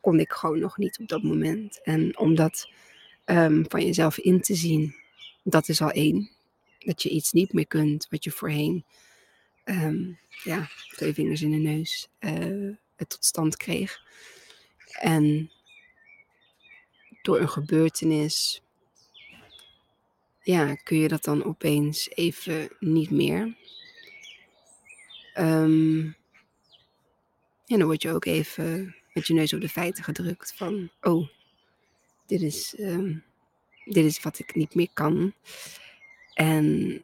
Kon 0.00 0.20
ik 0.20 0.32
gewoon 0.32 0.58
nog 0.58 0.78
niet 0.78 0.98
op 0.98 1.08
dat 1.08 1.22
moment. 1.22 1.80
En 1.82 2.18
om 2.18 2.34
dat 2.34 2.68
um, 3.24 3.64
van 3.68 3.84
jezelf 3.84 4.18
in 4.18 4.40
te 4.40 4.54
zien, 4.54 4.94
dat 5.42 5.68
is 5.68 5.82
al 5.82 5.90
één. 5.90 6.30
Dat 6.78 7.02
je 7.02 7.08
iets 7.08 7.32
niet 7.32 7.52
meer 7.52 7.66
kunt 7.66 8.06
wat 8.10 8.24
je 8.24 8.30
voorheen, 8.30 8.84
um, 9.64 10.18
ja, 10.44 10.68
twee 10.88 11.14
vingers 11.14 11.42
in 11.42 11.50
de 11.50 11.56
neus, 11.56 12.08
het 12.96 13.08
tot 13.08 13.24
stand 13.24 13.56
kreeg. 13.56 13.98
En 15.00 15.50
door 17.22 17.40
een 17.40 17.48
gebeurtenis 17.48 18.62
ja, 20.42 20.74
kun 20.74 20.98
je 20.98 21.08
dat 21.08 21.24
dan 21.24 21.44
opeens 21.44 22.10
even 22.10 22.68
niet 22.78 23.10
meer. 23.10 23.56
En 25.34 26.16
dan 27.66 27.84
word 27.84 28.02
je 28.02 28.12
ook 28.12 28.24
even 28.24 28.94
met 29.12 29.26
je 29.26 29.34
neus 29.34 29.52
op 29.52 29.60
de 29.60 29.68
feiten 29.68 30.04
gedrukt 30.04 30.54
van, 30.56 30.90
oh, 31.00 31.28
dit 32.26 32.42
is, 32.42 32.74
um, 32.78 33.24
dit 33.84 34.04
is 34.04 34.22
wat 34.22 34.38
ik 34.38 34.54
niet 34.54 34.74
meer 34.74 34.90
kan. 34.92 35.34
En 36.34 37.02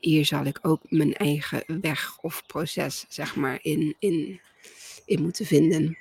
hier 0.00 0.24
zal 0.24 0.44
ik 0.44 0.58
ook 0.62 0.90
mijn 0.90 1.14
eigen 1.14 1.80
weg 1.80 2.18
of 2.18 2.46
proces, 2.46 3.04
zeg 3.08 3.36
maar, 3.36 3.58
in, 3.62 3.96
in, 3.98 4.40
in 5.04 5.22
moeten 5.22 5.46
vinden. 5.46 5.98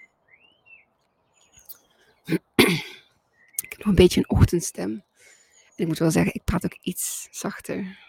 Ik 2.25 3.69
heb 3.69 3.77
nog 3.77 3.87
een 3.87 3.95
beetje 3.95 4.19
een 4.19 4.29
ochtendstem 4.29 5.03
ik 5.75 5.87
moet 5.87 5.99
wel 5.99 6.11
zeggen, 6.11 6.33
ik 6.33 6.43
praat 6.43 6.65
ook 6.65 6.77
iets 6.81 7.27
zachter 7.31 7.99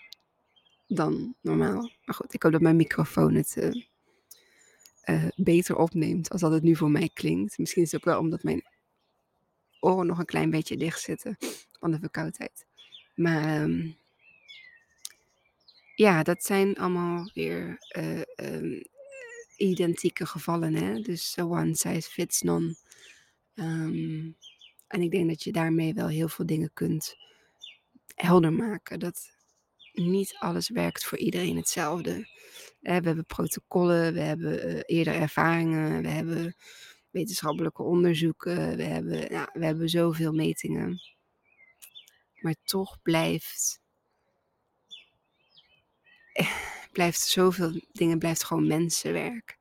dan 0.86 1.34
normaal. 1.40 1.90
Maar 2.04 2.14
goed, 2.14 2.34
ik 2.34 2.42
hoop 2.42 2.52
dat 2.52 2.60
mijn 2.60 2.76
microfoon 2.76 3.34
het 3.34 3.56
uh, 3.58 3.82
uh, 5.04 5.28
beter 5.36 5.76
opneemt 5.76 6.30
als 6.30 6.40
dat 6.40 6.52
het 6.52 6.62
nu 6.62 6.76
voor 6.76 6.90
mij 6.90 7.10
klinkt. 7.14 7.58
Misschien 7.58 7.82
is 7.82 7.92
het 7.92 8.00
ook 8.00 8.06
wel 8.06 8.20
omdat 8.20 8.42
mijn 8.42 8.64
oren 9.80 10.06
nog 10.06 10.18
een 10.18 10.24
klein 10.24 10.50
beetje 10.50 10.76
dicht 10.76 11.00
zitten 11.00 11.36
van 11.72 11.90
de 11.90 11.98
verkoudheid. 11.98 12.66
Maar 13.14 13.62
um, 13.62 13.96
ja, 15.94 16.22
dat 16.22 16.44
zijn 16.44 16.76
allemaal 16.76 17.30
weer 17.34 17.78
uh, 17.98 18.20
um, 18.36 18.82
identieke 19.56 20.26
gevallen. 20.26 20.74
Hè? 20.74 21.00
Dus 21.00 21.38
one 21.38 21.74
size 21.74 22.10
fits 22.10 22.42
none. 22.42 22.76
Um, 23.56 24.36
en 24.86 25.02
ik 25.02 25.10
denk 25.10 25.28
dat 25.28 25.42
je 25.42 25.52
daarmee 25.52 25.94
wel 25.94 26.08
heel 26.08 26.28
veel 26.28 26.46
dingen 26.46 26.70
kunt 26.72 27.16
helder 28.14 28.52
maken. 28.52 28.98
Dat 28.98 29.30
niet 29.92 30.36
alles 30.38 30.68
werkt 30.68 31.04
voor 31.04 31.18
iedereen 31.18 31.56
hetzelfde. 31.56 32.28
We 32.80 32.90
hebben 32.90 33.26
protocollen, 33.26 34.14
we 34.14 34.20
hebben 34.20 34.68
uh, 34.68 34.80
eerder 34.86 35.14
ervaringen, 35.14 36.02
we 36.02 36.08
hebben 36.08 36.56
wetenschappelijke 37.10 37.82
onderzoeken, 37.82 38.76
we 38.76 38.82
hebben, 38.82 39.28
we 39.52 39.64
hebben 39.64 39.88
zoveel 39.88 40.32
metingen. 40.32 41.00
Maar 42.40 42.54
toch 42.64 43.02
blijft, 43.02 43.80
blijft 46.92 47.20
zoveel 47.20 47.80
dingen, 47.92 48.18
blijft 48.18 48.44
gewoon 48.44 48.66
mensenwerk. 48.66 49.58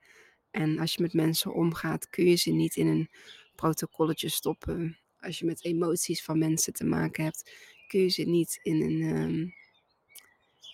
En 0.51 0.79
als 0.79 0.93
je 0.93 1.01
met 1.01 1.13
mensen 1.13 1.53
omgaat, 1.53 2.09
kun 2.09 2.25
je 2.25 2.35
ze 2.35 2.51
niet 2.51 2.75
in 2.75 2.87
een 2.87 3.09
protocolletje 3.55 4.29
stoppen. 4.29 4.97
Als 5.19 5.39
je 5.39 5.45
met 5.45 5.65
emoties 5.65 6.23
van 6.23 6.37
mensen 6.37 6.73
te 6.73 6.85
maken 6.85 7.23
hebt, 7.23 7.51
kun 7.87 7.99
je 7.99 8.09
ze 8.09 8.23
niet 8.23 8.59
in 8.63 8.81
een, 8.81 9.01
um, 9.01 9.53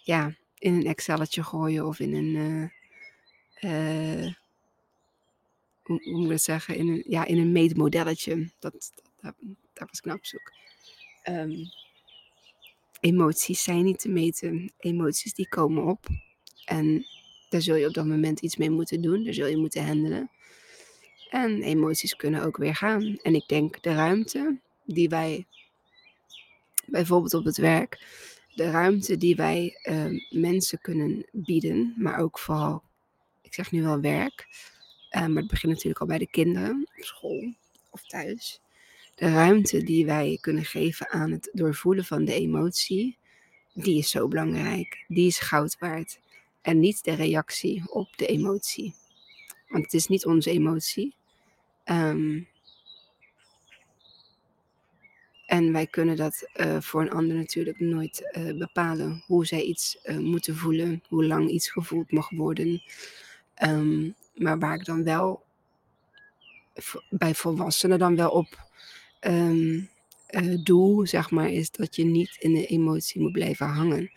ja, 0.04 0.36
in 0.58 0.74
een 0.74 0.86
Excelletje 0.86 1.44
gooien 1.44 1.86
of 1.86 2.00
in 2.00 2.14
een, 2.14 2.36
uh, 3.64 4.24
uh, 4.26 4.34
hoe, 5.82 6.12
moet 6.12 6.30
dat 6.30 6.42
zeggen, 6.42 6.76
in 6.76 6.88
een, 6.88 7.04
ja, 7.08 7.26
in 7.26 7.38
een 7.38 7.52
meetmodelletje. 7.52 8.52
Dat, 8.60 8.92
dat, 9.22 9.36
was 9.74 10.14
op 10.14 10.26
zoek. 10.26 10.52
Um, 11.30 11.72
emoties 13.00 13.64
zijn 13.64 13.84
niet 13.84 14.00
te 14.00 14.10
meten. 14.10 14.74
Emoties 14.78 15.34
die 15.34 15.48
komen 15.48 15.84
op. 15.84 16.08
En 16.66 17.06
daar 17.50 17.62
zul 17.62 17.76
je 17.76 17.88
op 17.88 17.94
dat 17.94 18.06
moment 18.06 18.40
iets 18.40 18.58
mee 18.58 18.70
moeten 18.70 19.02
doen. 19.02 19.24
Daar 19.24 19.34
zul 19.34 19.48
je 19.48 19.58
moeten 19.58 19.86
handelen. 19.86 20.32
En 21.32 21.62
emoties 21.62 22.16
kunnen 22.16 22.44
ook 22.44 22.58
weer 22.58 22.76
gaan. 22.76 23.18
En 23.22 23.36
ik 23.36 23.48
denk 23.48 23.82
de 23.82 23.94
ruimte 23.94 24.60
die 24.86 25.10
wij 25.10 25.46
bijvoorbeeld 26.86 27.34
op 27.34 27.46
het 27.46 27.58
werk, 27.58 28.06
de 28.56 28.72
ruimte 28.72 29.18
die 29.18 29.36
wij 29.36 29.80
uh, 29.84 30.22
mensen 30.30 30.82
kunnen 30.82 31.26
bieden, 31.32 31.94
maar 31.98 32.20
ook 32.20 32.40
vooral, 32.40 32.84
ik 33.42 33.54
zeg 33.54 33.72
nu 33.72 33.82
wel 33.82 34.02
werk, 34.02 34.48
uh, 35.12 35.28
maar 35.28 35.42
het 35.42 35.52
begint 35.52 35.74
natuurlijk 35.74 36.02
al 36.02 36.08
bij 36.08 36.18
de 36.18 36.30
kinderen, 36.30 36.88
op 36.98 37.04
school 37.04 37.54
of 37.90 38.08
thuis. 38.08 38.62
De 39.16 39.32
ruimte 39.32 39.84
die 39.84 40.06
wij 40.06 40.38
kunnen 40.42 40.66
geven 40.66 41.10
aan 41.10 41.32
het 41.32 41.50
doorvoelen 41.54 42.06
van 42.06 42.26
de 42.26 42.34
emotie, 42.34 43.18
die 43.74 43.98
is 43.98 44.10
zo 44.10 44.28
belangrijk. 44.28 45.06
Die 45.08 45.28
is 45.28 45.40
goud 45.40 45.78
waard. 45.80 46.20
En 46.62 46.80
niet 46.80 47.04
de 47.04 47.14
reactie 47.14 47.92
op 47.92 48.18
de 48.18 48.26
emotie. 48.26 48.94
Want 49.68 49.84
het 49.84 49.94
is 49.94 50.08
niet 50.08 50.26
onze 50.26 50.50
emotie. 50.50 51.16
Um, 51.86 52.48
en 55.46 55.72
wij 55.72 55.88
kunnen 55.88 56.16
dat 56.16 56.50
uh, 56.56 56.82
voor 56.82 57.02
een 57.02 57.12
ander 57.12 57.36
natuurlijk 57.36 57.80
nooit 57.80 58.32
uh, 58.38 58.58
bepalen. 58.58 59.24
Hoe 59.26 59.46
zij 59.46 59.62
iets 59.62 60.00
uh, 60.04 60.18
moeten 60.18 60.56
voelen, 60.56 61.04
hoe 61.08 61.26
lang 61.26 61.50
iets 61.50 61.70
gevoeld 61.70 62.12
mag 62.12 62.30
worden. 62.30 62.82
Um, 63.64 64.16
maar 64.36 64.60
waar 64.60 64.76
ik 64.76 64.86
dan 64.86 65.04
wel 65.04 65.44
bij 67.10 67.36
volwassenen 67.36 68.00
dan 68.00 68.16
wel 68.16 68.30
op 68.30 68.68
um, 69.20 69.90
doe, 70.64 71.08
zeg 71.08 71.32
maar, 71.32 71.50
is 71.50 71.72
dat 71.72 71.96
je 71.96 72.04
niet 72.04 72.36
in 72.40 72.54
de 72.54 72.66
emotie 72.66 73.22
moet 73.22 73.32
blijven 73.32 73.68
hangen. 73.68 74.12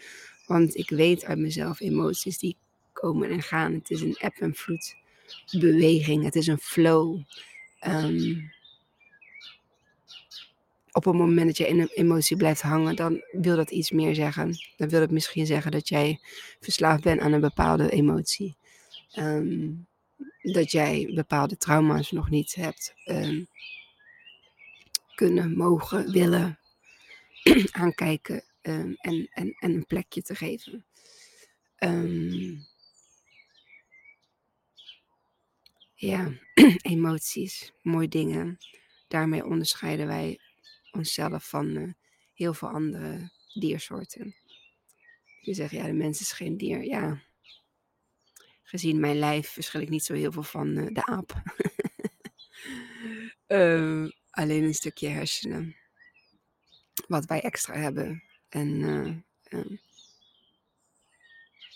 Want 0.47 0.77
ik 0.77 0.91
weet 0.91 1.25
uit 1.25 1.39
mezelf, 1.39 1.81
emoties 1.81 2.39
die 2.39 2.57
komen 2.93 3.31
en 3.31 3.43
gaan. 3.43 3.73
Het 3.73 3.91
is 3.91 4.01
een 4.01 4.17
eb 4.19 4.35
en 4.41 4.55
vloed 4.55 4.97
beweging. 5.51 6.25
Het 6.25 6.35
is 6.35 6.47
een 6.47 6.59
flow. 6.59 7.21
Um, 7.87 8.53
op 10.93 11.05
het 11.05 11.15
moment 11.15 11.47
dat 11.47 11.57
je 11.57 11.69
in 11.69 11.81
een 11.81 11.91
emotie 11.95 12.37
blijft 12.37 12.61
hangen, 12.61 12.97
dan 12.97 13.23
wil 13.33 13.57
dat 13.57 13.71
iets 13.71 13.91
meer 13.91 14.15
zeggen. 14.15 14.57
Dan 14.77 14.89
wil 14.89 15.01
het 15.01 15.11
misschien 15.11 15.47
zeggen 15.47 15.71
dat 15.71 15.89
jij 15.89 16.21
verslaafd 16.61 17.03
bent 17.03 17.21
aan 17.21 17.33
een 17.33 17.41
bepaalde 17.41 17.91
emotie. 17.91 18.57
Um, 19.19 19.87
dat 20.53 20.71
jij 20.71 21.11
bepaalde 21.15 21.57
trauma's 21.57 22.11
nog 22.11 22.31
niet 22.31 22.55
hebt 22.55 22.95
um, 23.05 23.47
kunnen, 25.15 25.57
mogen, 25.57 26.11
willen 26.11 26.59
aankijken 27.73 28.45
um, 28.63 28.95
en, 28.99 29.29
en, 29.31 29.55
en 29.59 29.75
een 29.75 29.87
plekje 29.87 30.23
te 30.23 30.35
geven. 30.35 30.85
Ehm, 31.77 32.55
ja, 35.95 36.33
emoties, 36.83 37.73
mooie 37.83 38.09
dingen. 38.09 38.59
Daarmee 39.09 39.45
onderscheiden 39.45 40.07
wij 40.07 40.39
onszelf 40.91 41.49
van 41.49 41.67
uh, 41.67 41.93
heel 42.35 42.55
veel 42.55 42.69
andere 42.69 43.31
diersoorten. 43.53 44.35
Je 45.41 45.55
zegt, 45.55 45.71
ja, 45.71 45.87
de 45.87 45.93
mens 45.93 46.21
is 46.21 46.33
geen 46.33 46.57
dier. 46.57 46.85
Ja, 46.85 47.23
gezien 48.63 49.01
mijn 49.01 49.19
lijf 49.19 49.49
verschil 49.49 49.81
ik 49.81 49.89
niet 49.89 50.05
zo 50.05 50.15
heel 50.15 50.33
veel 50.33 50.43
van 50.43 50.79
uh, 50.79 50.87
de 50.93 51.05
aap. 51.05 51.43
uh, 53.49 54.11
alleen 54.31 54.63
een 54.63 54.75
stukje 54.75 55.09
hersenen. 55.09 55.77
Wat 57.07 57.25
wij 57.25 57.41
extra 57.41 57.75
hebben. 57.75 58.23
En 58.49 58.69
uh, 59.51 59.79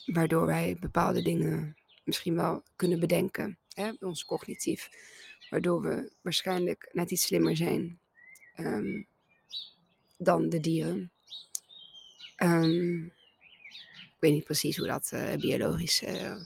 waardoor 0.04 0.46
wij 0.46 0.76
bepaalde 0.80 1.22
dingen 1.22 1.76
misschien 2.04 2.34
wel 2.34 2.62
kunnen 2.76 3.00
bedenken. 3.00 3.58
Ons 4.00 4.24
cognitief. 4.24 4.90
Waardoor 5.50 5.82
we 5.82 6.12
waarschijnlijk 6.20 6.88
net 6.92 7.10
iets 7.10 7.22
slimmer 7.22 7.56
zijn 7.56 8.00
um, 8.56 9.06
dan 10.16 10.48
de 10.48 10.60
dieren. 10.60 11.12
Um, 12.36 13.04
ik 14.18 14.24
weet 14.24 14.32
niet 14.32 14.44
precies 14.44 14.76
hoe 14.76 14.86
dat 14.86 15.10
uh, 15.14 15.34
biologisch, 15.34 16.02
uh, 16.02 16.36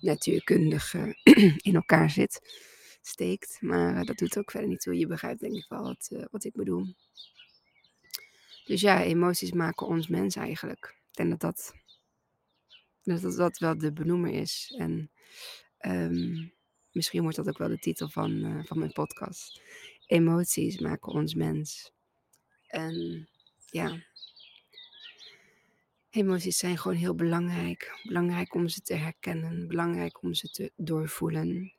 natuurkundig 0.00 0.94
uh, 0.94 1.12
in 1.68 1.74
elkaar 1.74 2.10
zit, 2.10 2.40
steekt. 3.02 3.58
Maar 3.60 4.04
dat 4.04 4.16
doet 4.18 4.38
ook 4.38 4.50
verder 4.50 4.68
niet 4.68 4.80
toe. 4.80 4.98
Je 4.98 5.06
begrijpt 5.06 5.40
denk 5.40 5.54
ik 5.54 5.66
wel 5.68 5.82
wat, 5.82 6.10
wat 6.30 6.44
ik 6.44 6.52
bedoel. 6.54 6.94
Dus 8.64 8.80
ja, 8.80 9.02
emoties 9.02 9.52
maken 9.52 9.86
ons 9.86 10.08
mens 10.08 10.36
eigenlijk. 10.36 10.96
Ik 11.10 11.16
denk 11.16 11.30
dat 11.30 11.40
dat, 11.40 11.74
dat, 13.02 13.36
dat 13.36 13.58
wel 13.58 13.78
de 13.78 13.92
benoemer 13.92 14.32
is. 14.32 14.74
En 14.78 15.10
um, 15.86 16.52
misschien 16.92 17.22
wordt 17.22 17.36
dat 17.36 17.48
ook 17.48 17.58
wel 17.58 17.68
de 17.68 17.78
titel 17.78 18.08
van, 18.08 18.62
van 18.66 18.78
mijn 18.78 18.92
podcast. 18.92 19.62
Emoties 20.06 20.78
maken 20.78 21.12
ons 21.12 21.34
mens. 21.34 21.92
En 22.66 23.28
ja, 23.66 24.04
emoties 26.10 26.58
zijn 26.58 26.78
gewoon 26.78 26.96
heel 26.96 27.14
belangrijk. 27.14 28.00
Belangrijk 28.02 28.54
om 28.54 28.68
ze 28.68 28.80
te 28.80 28.94
herkennen, 28.94 29.68
belangrijk 29.68 30.22
om 30.22 30.34
ze 30.34 30.50
te 30.50 30.72
doorvoelen. 30.76 31.72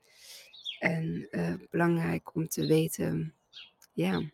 En 0.80 1.28
uh, 1.32 1.54
belangrijk 1.70 2.36
om 2.36 2.48
te 2.48 2.68
weten, 2.68 3.34
ja, 3.94 4.32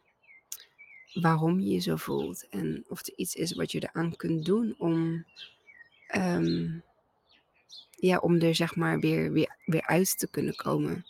waarom 1.13 1.59
je 1.59 1.69
je 1.69 1.79
zo 1.79 1.95
voelt. 1.95 2.47
En 2.49 2.85
of 2.87 3.07
er 3.07 3.13
iets 3.15 3.35
is 3.35 3.53
wat 3.53 3.71
je 3.71 3.89
eraan 3.89 4.15
kunt 4.15 4.45
doen 4.45 4.75
om, 4.77 5.25
um, 6.15 6.83
ja, 8.05 8.17
om 8.17 8.41
er 8.41 8.55
zeg 8.55 8.75
maar 8.75 8.99
weer, 8.99 9.31
weer, 9.31 9.55
weer 9.65 9.87
uit 9.87 10.19
te 10.19 10.27
kunnen 10.29 10.55
komen. 10.55 11.05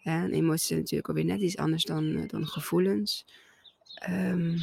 Ja, 0.00 0.22
en 0.22 0.32
emoties 0.32 0.66
zijn 0.66 0.78
natuurlijk 0.78 1.08
alweer 1.08 1.24
net 1.24 1.40
iets 1.40 1.56
anders 1.56 1.84
dan, 1.84 2.04
uh, 2.04 2.28
dan 2.28 2.46
gevoelens. 2.46 3.26
Um, 4.10 4.58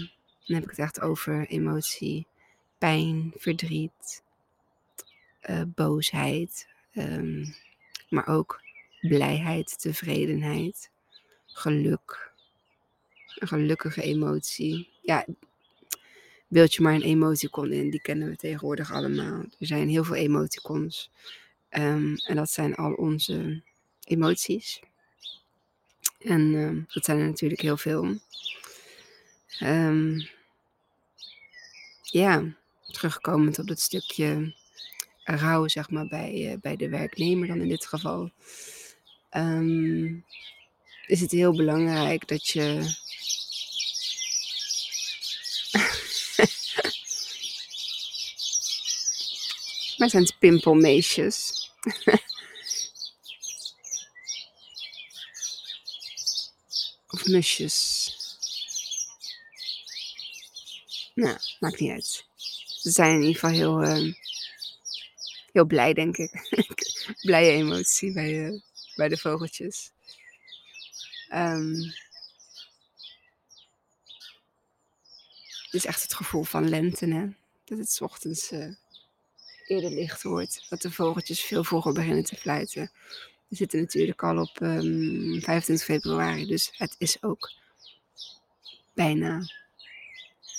dan 0.45 0.55
heb 0.55 0.63
ik 0.63 0.69
het 0.69 0.79
echt 0.79 1.01
over 1.01 1.47
emotie, 1.47 2.27
pijn, 2.77 3.33
verdriet, 3.37 4.23
uh, 5.49 5.61
boosheid, 5.67 6.67
um, 6.93 7.55
maar 8.09 8.27
ook 8.27 8.61
blijheid, 9.01 9.79
tevredenheid, 9.81 10.89
geluk, 11.45 12.31
een 13.35 13.47
gelukkige 13.47 14.01
emotie. 14.01 14.89
Ja, 15.01 15.25
beeld 16.47 16.73
je 16.73 16.81
maar 16.81 16.93
een 16.93 17.01
emoticon 17.01 17.71
in, 17.71 17.89
die 17.89 18.01
kennen 18.01 18.29
we 18.29 18.35
tegenwoordig 18.35 18.91
allemaal. 18.91 19.39
Er 19.59 19.67
zijn 19.67 19.89
heel 19.89 20.03
veel 20.03 20.15
emoticons 20.15 21.11
um, 21.69 22.15
en 22.15 22.35
dat 22.35 22.51
zijn 22.51 22.75
al 22.75 22.93
onze 22.93 23.63
emoties. 24.03 24.79
En 26.19 26.53
uh, 26.53 26.83
dat 26.93 27.05
zijn 27.05 27.19
er 27.19 27.25
natuurlijk 27.25 27.61
heel 27.61 27.77
veel. 27.77 28.17
Um, 29.63 30.29
ja, 32.03 32.57
terugkomend 32.91 33.59
op 33.59 33.67
dat 33.67 33.79
stukje 33.79 34.55
rouw, 35.23 35.67
zeg 35.67 35.89
maar, 35.89 36.07
bij, 36.07 36.51
uh, 36.51 36.57
bij 36.61 36.75
de 36.75 36.89
werknemer 36.89 37.47
dan 37.47 37.61
in 37.61 37.69
dit 37.69 37.85
geval. 37.85 38.31
Is 41.05 41.21
het 41.21 41.31
heel 41.31 41.55
belangrijk 41.55 42.27
dat 42.27 42.47
je. 42.47 42.81
Maar 49.97 50.09
zijn 50.09 50.23
het 50.23 50.39
pimpelmeisjes? 50.39 51.58
of 57.13 57.25
musjes? 57.25 58.07
Nou, 61.15 61.37
maakt 61.59 61.79
niet 61.79 61.91
uit. 61.91 62.25
Ze 62.65 62.91
zijn 62.91 63.13
in 63.13 63.19
ieder 63.21 63.33
geval 63.33 63.49
heel, 63.49 63.83
uh, 63.83 64.13
heel 65.51 65.65
blij, 65.65 65.93
denk 65.93 66.17
ik. 66.17 66.31
Blije 67.21 67.51
emotie 67.51 68.13
bij, 68.13 68.33
uh, 68.33 68.61
bij 68.95 69.07
de 69.07 69.17
vogeltjes. 69.17 69.91
Um, 71.33 71.93
het 75.63 75.73
is 75.73 75.85
echt 75.85 76.01
het 76.01 76.13
gevoel 76.13 76.43
van 76.43 76.69
lente, 76.69 77.05
hè? 77.05 77.27
Dat 77.65 77.77
het 77.77 78.01
ochtends 78.01 78.51
uh, 78.51 78.73
eerder 79.69 79.91
licht 79.91 80.23
wordt. 80.23 80.65
Dat 80.69 80.81
de 80.81 80.91
vogeltjes 80.91 81.41
veel 81.41 81.63
vroeger 81.63 81.93
beginnen 81.93 82.23
te 82.23 82.35
fluiten. 82.35 82.91
We 83.47 83.55
zitten 83.55 83.79
natuurlijk 83.79 84.23
al 84.23 84.37
op 84.37 84.61
um, 84.61 84.69
ehm, 84.69 85.39
25 85.41 85.83
februari, 85.83 86.45
dus 86.45 86.71
het 86.77 86.95
is 86.97 87.23
ook 87.23 87.51
bijna 88.93 89.41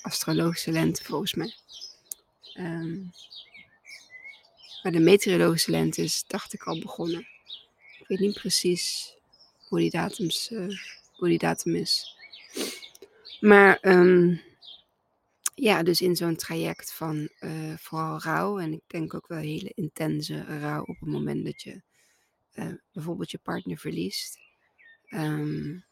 astrologische 0.03 0.71
lente 0.71 1.05
volgens 1.05 1.35
mij. 1.35 1.55
Um, 2.55 3.13
maar 4.83 4.93
de 4.93 5.01
meteorologische 5.01 5.71
lente 5.71 6.03
is, 6.03 6.25
dacht 6.27 6.53
ik, 6.53 6.63
al 6.63 6.79
begonnen. 6.79 7.27
Ik 7.99 8.05
weet 8.07 8.19
niet 8.19 8.35
precies 8.35 9.15
hoe 9.69 9.79
die, 9.79 9.91
datums, 9.91 10.49
hoe 11.13 11.29
die 11.29 11.39
datum 11.39 11.75
is. 11.75 12.17
Maar 13.41 13.79
um, 13.83 14.41
ja, 15.61 15.83
dus 15.83 16.01
in 16.01 16.17
zo'n 16.17 16.37
traject 16.37 16.93
van 16.93 17.29
uh, 17.41 17.77
vooral 17.77 18.21
rouw. 18.21 18.59
En 18.59 18.73
ik 18.73 18.83
denk 18.87 19.15
ook 19.15 19.29
wel 19.29 19.39
hele 19.39 19.73
intense 19.75 20.59
rouw 20.59 20.83
op 20.83 21.01
het 21.01 21.09
moment 21.09 21.45
dat 21.45 21.63
je 21.63 21.83
uh, 22.55 22.73
bijvoorbeeld 22.93 23.31
je 23.31 23.39
partner 23.39 23.79
verliest. 23.79 24.39
Um, 25.09 25.85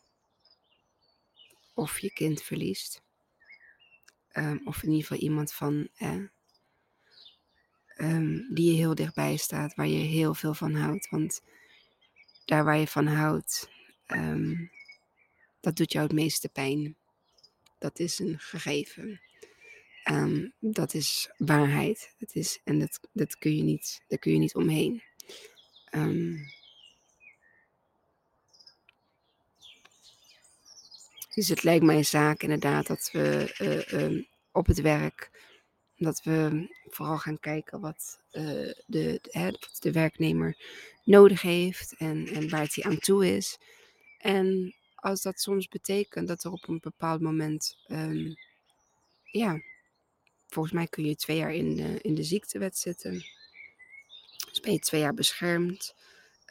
of 1.75 1.99
je 1.99 2.13
kind 2.13 2.43
verliest. 2.43 3.03
Um, 4.33 4.61
of 4.65 4.83
in 4.83 4.89
ieder 4.89 5.07
geval 5.07 5.23
iemand 5.23 5.53
van 5.53 5.89
eh, 5.95 6.25
die 8.51 8.71
je 8.71 8.77
heel 8.77 8.95
dichtbij 8.95 9.37
staat, 9.37 9.75
waar 9.75 9.87
je 9.87 10.05
heel 10.05 10.35
veel 10.35 10.55
van 10.55 10.75
houdt. 10.75 11.09
Want 11.09 11.43
daar 12.45 12.65
waar 12.65 12.79
je 12.79 12.87
van 12.87 13.07
houdt, 13.07 13.71
um, 14.07 14.71
dat 15.61 15.77
doet 15.77 15.93
jou 15.93 16.07
het 16.07 16.15
meeste 16.15 16.49
pijn. 16.49 16.97
Dat 17.79 17.99
is 17.99 18.19
een 18.19 18.39
gegeven. 18.39 19.21
Um, 20.11 20.53
dat 20.59 20.95
is 20.95 21.31
waarheid. 21.37 22.15
Dat 22.19 22.35
is, 22.35 22.61
en 22.65 22.79
dat, 22.79 23.01
dat 23.13 23.39
kun 23.39 23.57
je 23.57 23.63
niet, 23.63 24.03
daar 24.09 24.19
kun 24.19 24.33
je 24.33 24.39
niet 24.39 24.55
omheen. 24.55 25.03
dus 31.35 31.49
het 31.49 31.63
lijkt 31.63 31.85
mij 31.85 31.97
een 31.97 32.05
zaak 32.05 32.43
inderdaad 32.43 32.87
dat 32.87 33.09
we 33.13 33.55
uh, 33.93 34.25
op 34.53 34.67
het 34.67 34.81
werk 34.81 35.31
dat 35.97 36.23
we 36.23 36.69
vooral 36.85 37.19
gaan 37.19 37.41
kijken 37.41 37.81
wat, 37.81 38.21
uh, 38.33 38.43
de, 38.87 39.19
de, 39.23 39.59
de 39.81 39.93
werknemer 39.93 40.57
nodig 41.05 41.43
heeft 41.43 41.95
en, 41.97 42.27
en 42.27 42.49
waar 42.49 42.61
het 42.61 42.75
hij 42.75 42.85
aan 42.85 42.99
toe 42.99 43.37
is. 43.37 43.59
En 44.19 44.75
als 44.95 45.23
dat 45.23 45.41
soms 45.41 45.69
betekent 45.69 46.29
dat 46.29 46.45
er 46.45 46.53
op 46.53 46.69
een 46.69 46.81
bepaald 46.81 47.21
moment, 47.21 47.77
ja, 49.23 49.61
volgens 50.49 50.75
mij 50.75 50.87
kun 50.87 51.05
je 51.05 51.17
twee 51.17 51.37
jaar 51.37 51.55
in 51.55 51.77
de, 51.77 51.99
in 52.01 52.15
de 52.15 52.23
ziektewet 52.23 52.79
zitten. 52.79 53.13
Dus 54.51 54.61
ben 54.61 54.73
je 54.73 54.79
twee 54.79 55.01
jaar 55.01 55.15
beschermd. 55.15 55.95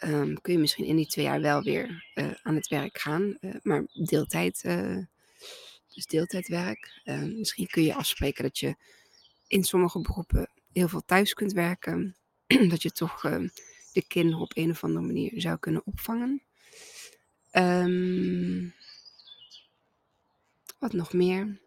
Um, 0.03 0.41
kun 0.41 0.53
je 0.53 0.59
misschien 0.59 0.85
in 0.85 0.95
die 0.95 1.07
twee 1.07 1.25
jaar 1.25 1.41
wel 1.41 1.63
weer 1.63 2.05
uh, 2.15 2.31
aan 2.41 2.55
het 2.55 2.67
werk 2.67 2.99
gaan, 2.99 3.37
uh, 3.41 3.55
maar 3.61 3.85
deeltijd, 3.93 4.63
uh, 4.65 4.97
dus 5.93 6.05
deeltijdwerk. 6.05 7.01
Ehm, 7.03 7.37
misschien 7.37 7.67
kun 7.67 7.83
je 7.83 7.93
afspreken 7.93 8.43
dat 8.43 8.57
je 8.59 8.75
in 9.47 9.63
sommige 9.63 10.01
beroepen 10.01 10.49
heel 10.71 10.87
veel 10.87 11.05
thuis 11.05 11.33
kunt 11.33 11.53
werken. 11.53 12.15
dat 12.69 12.81
je 12.81 12.91
toch 12.91 13.23
uh, 13.23 13.49
de 13.93 14.07
kinderen 14.07 14.41
op 14.41 14.51
een 14.55 14.69
of 14.69 14.83
andere 14.83 15.05
manier 15.05 15.31
zou 15.35 15.57
kunnen 15.57 15.81
opvangen. 15.85 16.41
Wat 20.79 20.93
nog 20.93 21.13
meer? 21.13 21.59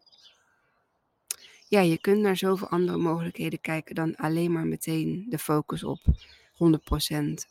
Ja, 1.71 1.81
je 1.81 1.99
kunt 1.99 2.21
naar 2.21 2.37
zoveel 2.37 2.69
andere 2.69 2.99
mogelijkheden 2.99 3.61
kijken 3.61 3.95
dan 3.95 4.17
alleen 4.17 4.53
maar 4.53 4.67
meteen 4.67 5.27
de 5.29 5.39
focus 5.39 5.85
op 5.85 6.01
100% 6.05 6.09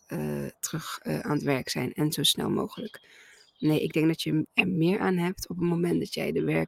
uh, 0.07 0.47
terug 0.59 0.99
uh, 1.03 1.19
aan 1.19 1.31
het 1.31 1.43
werk 1.43 1.69
zijn 1.69 1.93
en 1.93 2.11
zo 2.11 2.23
snel 2.23 2.49
mogelijk. 2.49 3.01
Nee, 3.59 3.83
ik 3.83 3.93
denk 3.93 4.07
dat 4.07 4.21
je 4.21 4.47
er 4.53 4.67
meer 4.67 4.99
aan 4.99 5.17
hebt 5.17 5.49
op 5.49 5.57
het 5.57 5.65
moment 5.65 5.99
dat 5.99 6.13
jij 6.13 6.31
de 6.31 6.67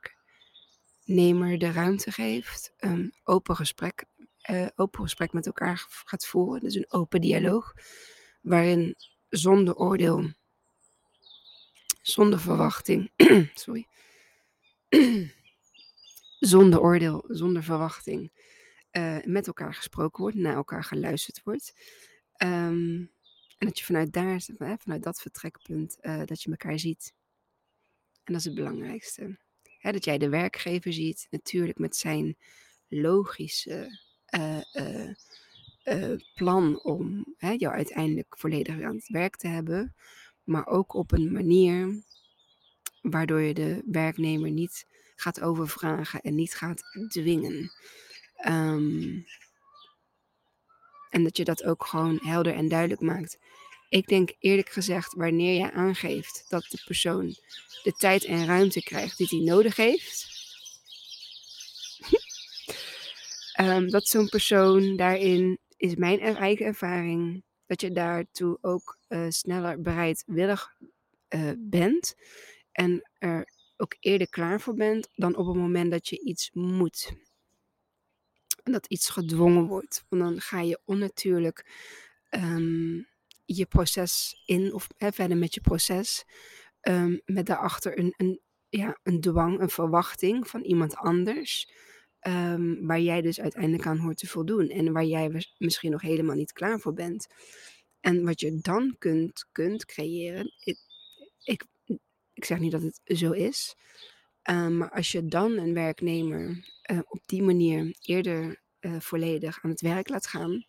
werknemer 1.06 1.58
de 1.58 1.72
ruimte 1.72 2.12
geeft, 2.12 2.74
een 2.78 3.14
open 3.24 3.56
gesprek, 3.56 4.06
uh, 4.50 4.68
open 4.76 5.02
gesprek 5.02 5.34
met 5.34 5.46
elkaar 5.46 5.86
gaat 6.06 6.26
voeren. 6.26 6.62
Dus 6.62 6.76
een 6.76 6.92
open 6.92 7.22
dialoog, 7.22 7.74
waarin 8.42 8.96
zonder 9.30 9.76
oordeel, 9.76 10.34
zonder 12.02 12.40
verwachting, 12.40 13.12
sorry, 13.54 13.88
zonder 16.42 16.82
oordeel, 16.82 17.24
zonder 17.28 17.64
verwachting, 17.64 18.32
uh, 18.92 19.18
met 19.24 19.48
elkaar 19.48 19.74
gesproken 19.74 20.22
wordt, 20.22 20.38
naar 20.38 20.56
elkaar 20.56 20.84
geluisterd 20.84 21.44
wordt. 21.44 21.74
Um, 22.44 23.12
en 23.58 23.68
dat 23.68 23.80
je 23.80 23.86
vanuit 23.86 24.14
daar, 24.14 24.42
vanuit 24.58 25.04
dat 25.04 25.22
vertrekpunt, 25.22 25.98
uh, 26.02 26.22
dat 26.26 26.42
je 26.42 26.50
elkaar 26.50 26.80
ziet. 26.80 27.14
En 28.24 28.34
dat 28.34 28.36
is 28.36 28.46
het 28.46 28.56
belangrijkste. 28.56 29.40
Dat 29.82 30.06
jij 30.06 30.18
de 30.18 30.30
werkgever 30.30 30.94
ziet, 30.94 31.28
natuurlijk 31.30 31.78
met 31.78 31.96
zijn 31.96 32.38
logische 32.88 34.00
uh, 34.38 36.18
plan 36.36 36.84
om 36.84 37.26
jou 37.38 37.74
uiteindelijk 37.74 38.38
volledig 38.38 38.82
aan 38.82 38.96
het 38.96 39.08
werk 39.08 39.36
te 39.36 39.48
hebben. 39.48 39.96
Maar 40.44 40.68
ook 40.68 40.94
op 40.94 41.12
een 41.12 41.32
manier 41.32 42.04
waardoor 43.02 43.42
je 43.42 43.54
de 43.54 43.84
werknemer 43.86 44.52
niet 44.52 44.86
gaat 45.22 45.42
overvragen 45.42 46.22
en 46.22 46.36
niet 46.36 46.54
gaat 46.54 46.84
dwingen. 47.08 47.72
Um, 48.48 49.26
en 51.10 51.24
dat 51.24 51.38
je 51.38 51.44
dat 51.44 51.64
ook 51.64 51.86
gewoon 51.86 52.20
helder 52.24 52.54
en 52.54 52.68
duidelijk 52.68 53.02
maakt. 53.02 53.38
Ik 53.90 54.08
denk 54.08 54.36
eerlijk 54.40 54.70
gezegd, 54.70 55.14
wanneer 55.14 55.60
je 55.60 55.72
aangeeft 55.72 56.46
dat 56.50 56.66
de 56.70 56.82
persoon 56.86 57.36
de 57.84 57.92
tijd 57.92 58.24
en 58.24 58.46
ruimte 58.46 58.84
krijgt 58.84 59.18
die 59.18 59.28
hij 59.30 59.40
nodig 59.40 59.76
heeft, 59.76 60.28
um, 63.60 63.90
dat 63.96 64.08
zo'n 64.08 64.30
persoon 64.30 64.96
daarin, 64.96 65.60
is 65.78 65.96
mijn 65.96 66.20
eigen 66.20 66.66
ervaring, 66.66 67.44
dat 67.66 67.82
je 67.82 67.92
daartoe 67.92 68.58
ook 68.62 68.98
uh, 69.10 69.26
sneller 69.30 69.82
bereidwillig 69.82 70.76
uh, 71.30 71.52
bent 71.58 72.16
en 72.72 73.10
er 73.18 73.48
ook 73.82 73.96
eerder 74.00 74.30
klaar 74.30 74.62
voor 74.62 74.74
bent 74.74 75.10
dan 75.16 75.36
op 75.36 75.48
het 75.48 75.56
moment 75.56 75.92
dat 75.92 76.08
je 76.08 76.20
iets 76.20 76.50
moet 76.54 77.14
en 78.64 78.72
dat 78.72 78.86
iets 78.86 79.10
gedwongen 79.10 79.66
wordt. 79.66 80.04
Want 80.10 80.22
dan 80.22 80.42
ga 80.42 80.62
je 80.62 80.82
onnatuurlijk 80.86 81.66
um, 82.30 83.08
je 83.46 83.66
proces 83.66 84.42
in, 84.46 84.74
of 84.74 84.88
verder 84.98 85.38
met 85.38 85.54
je 85.54 85.62
proces, 85.62 86.26
um, 86.82 87.22
met 87.26 87.46
daarachter 87.46 88.00
een, 88.00 88.14
een, 88.18 88.40
ja, 88.70 89.00
een 89.04 89.22
dwang, 89.22 89.60
een 89.60 89.70
verwachting 89.70 90.48
van 90.48 90.62
iemand 90.62 90.96
anders. 90.96 91.72
Um, 92.28 92.88
waar 92.88 93.00
jij 93.00 93.22
dus 93.22 93.40
uiteindelijk 93.40 93.86
aan 93.86 93.98
hoort 93.98 94.18
te 94.18 94.28
voldoen. 94.28 94.70
En 94.70 94.92
waar 94.92 95.06
jij 95.06 95.46
misschien 95.58 95.92
nog 95.92 96.02
helemaal 96.02 96.36
niet 96.36 96.54
klaar 96.54 96.80
voor 96.80 96.94
bent. 96.94 97.28
En 98.00 98.24
wat 98.24 98.40
je 98.40 98.60
dan 98.62 98.96
kunt, 98.98 99.46
kunt 99.52 99.86
creëren. 99.86 100.54
Ik, 101.44 101.66
ik 102.42 102.48
zeg 102.48 102.60
niet 102.60 102.72
dat 102.72 102.82
het 102.82 103.02
zo 103.06 103.32
is. 103.32 103.76
Um, 104.50 104.78
maar 104.78 104.92
als 104.92 105.12
je 105.12 105.26
dan 105.26 105.52
een 105.52 105.74
werknemer 105.74 106.68
uh, 106.92 107.00
op 107.08 107.20
die 107.26 107.42
manier 107.42 107.96
eerder 108.02 108.62
uh, 108.80 109.00
volledig 109.00 109.60
aan 109.62 109.70
het 109.70 109.82
werk 109.82 110.10
laat 110.10 110.28
gaan, 110.28 110.66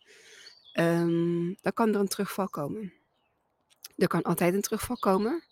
um, 0.79 1.55
dan 1.61 1.73
kan 1.73 1.93
er 1.93 1.99
een 1.99 2.07
terugval 2.07 2.49
komen. 2.49 2.93
Er 3.95 4.07
kan 4.07 4.21
altijd 4.21 4.53
een 4.53 4.61
terugval 4.61 4.97
komen. 4.97 5.43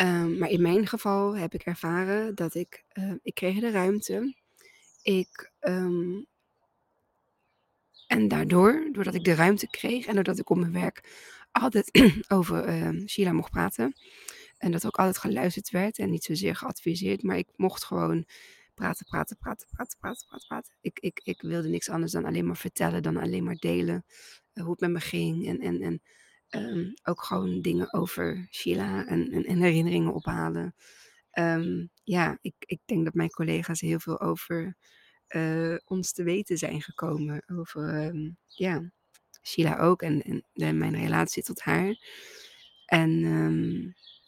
Um, 0.00 0.38
maar 0.38 0.50
in 0.50 0.62
mijn 0.62 0.86
geval 0.86 1.36
heb 1.36 1.54
ik 1.54 1.62
ervaren 1.62 2.34
dat 2.34 2.54
ik, 2.54 2.84
uh, 2.92 3.12
ik 3.22 3.34
kreeg 3.34 3.60
de 3.60 3.70
ruimte. 3.70 4.34
Ik, 5.02 5.52
en 8.06 8.28
daardoor, 8.28 8.88
doordat 8.92 9.14
ik 9.14 9.24
de 9.24 9.34
ruimte 9.34 9.66
kreeg 9.66 10.06
en 10.06 10.14
doordat 10.14 10.38
ik 10.38 10.50
op 10.50 10.56
mijn 10.56 10.72
werk 10.72 11.08
altijd 11.52 11.90
over 12.36 12.94
Sheila 13.06 13.32
mocht 13.32 13.50
praten. 13.50 13.94
En 14.64 14.72
dat 14.72 14.86
ook 14.86 14.96
altijd 14.96 15.18
geluisterd 15.18 15.70
werd 15.70 15.98
en 15.98 16.10
niet 16.10 16.24
zozeer 16.24 16.56
geadviseerd, 16.56 17.22
maar 17.22 17.36
ik 17.36 17.48
mocht 17.56 17.84
gewoon 17.84 18.24
praten, 18.74 19.06
praten, 19.06 19.36
praten, 19.36 19.66
praten, 19.70 19.98
praten, 19.98 20.26
praten, 20.26 20.46
praten. 20.46 20.74
Ik, 20.80 20.98
ik, 20.98 21.20
ik 21.24 21.40
wilde 21.40 21.68
niks 21.68 21.88
anders 21.88 22.12
dan 22.12 22.24
alleen 22.24 22.46
maar 22.46 22.56
vertellen, 22.56 23.02
dan 23.02 23.16
alleen 23.16 23.44
maar 23.44 23.56
delen 23.56 24.04
uh, 24.54 24.62
hoe 24.62 24.72
het 24.72 24.80
met 24.80 24.90
me 24.90 25.00
ging. 25.00 25.46
En, 25.46 25.60
en, 25.60 25.80
en 25.80 26.02
um, 26.48 26.94
ook 27.02 27.22
gewoon 27.22 27.60
dingen 27.62 27.92
over 27.92 28.46
Sheila 28.50 29.06
en, 29.06 29.30
en, 29.30 29.44
en 29.44 29.58
herinneringen 29.58 30.14
ophalen. 30.14 30.74
Um, 31.38 31.90
ja, 32.04 32.38
ik, 32.40 32.54
ik 32.58 32.80
denk 32.84 33.04
dat 33.04 33.14
mijn 33.14 33.30
collega's 33.30 33.80
heel 33.80 34.00
veel 34.00 34.20
over 34.20 34.76
uh, 35.28 35.76
ons 35.84 36.12
te 36.12 36.22
weten 36.22 36.58
zijn 36.58 36.82
gekomen. 36.82 37.42
Over, 37.46 38.06
um, 38.06 38.36
ja, 38.46 38.90
Sheila 39.42 39.78
ook 39.78 40.02
en, 40.02 40.22
en, 40.22 40.44
en, 40.52 40.78
mijn 40.78 40.94
relatie 40.94 41.42
tot 41.42 41.60
haar. 41.60 41.96
En 42.86 43.24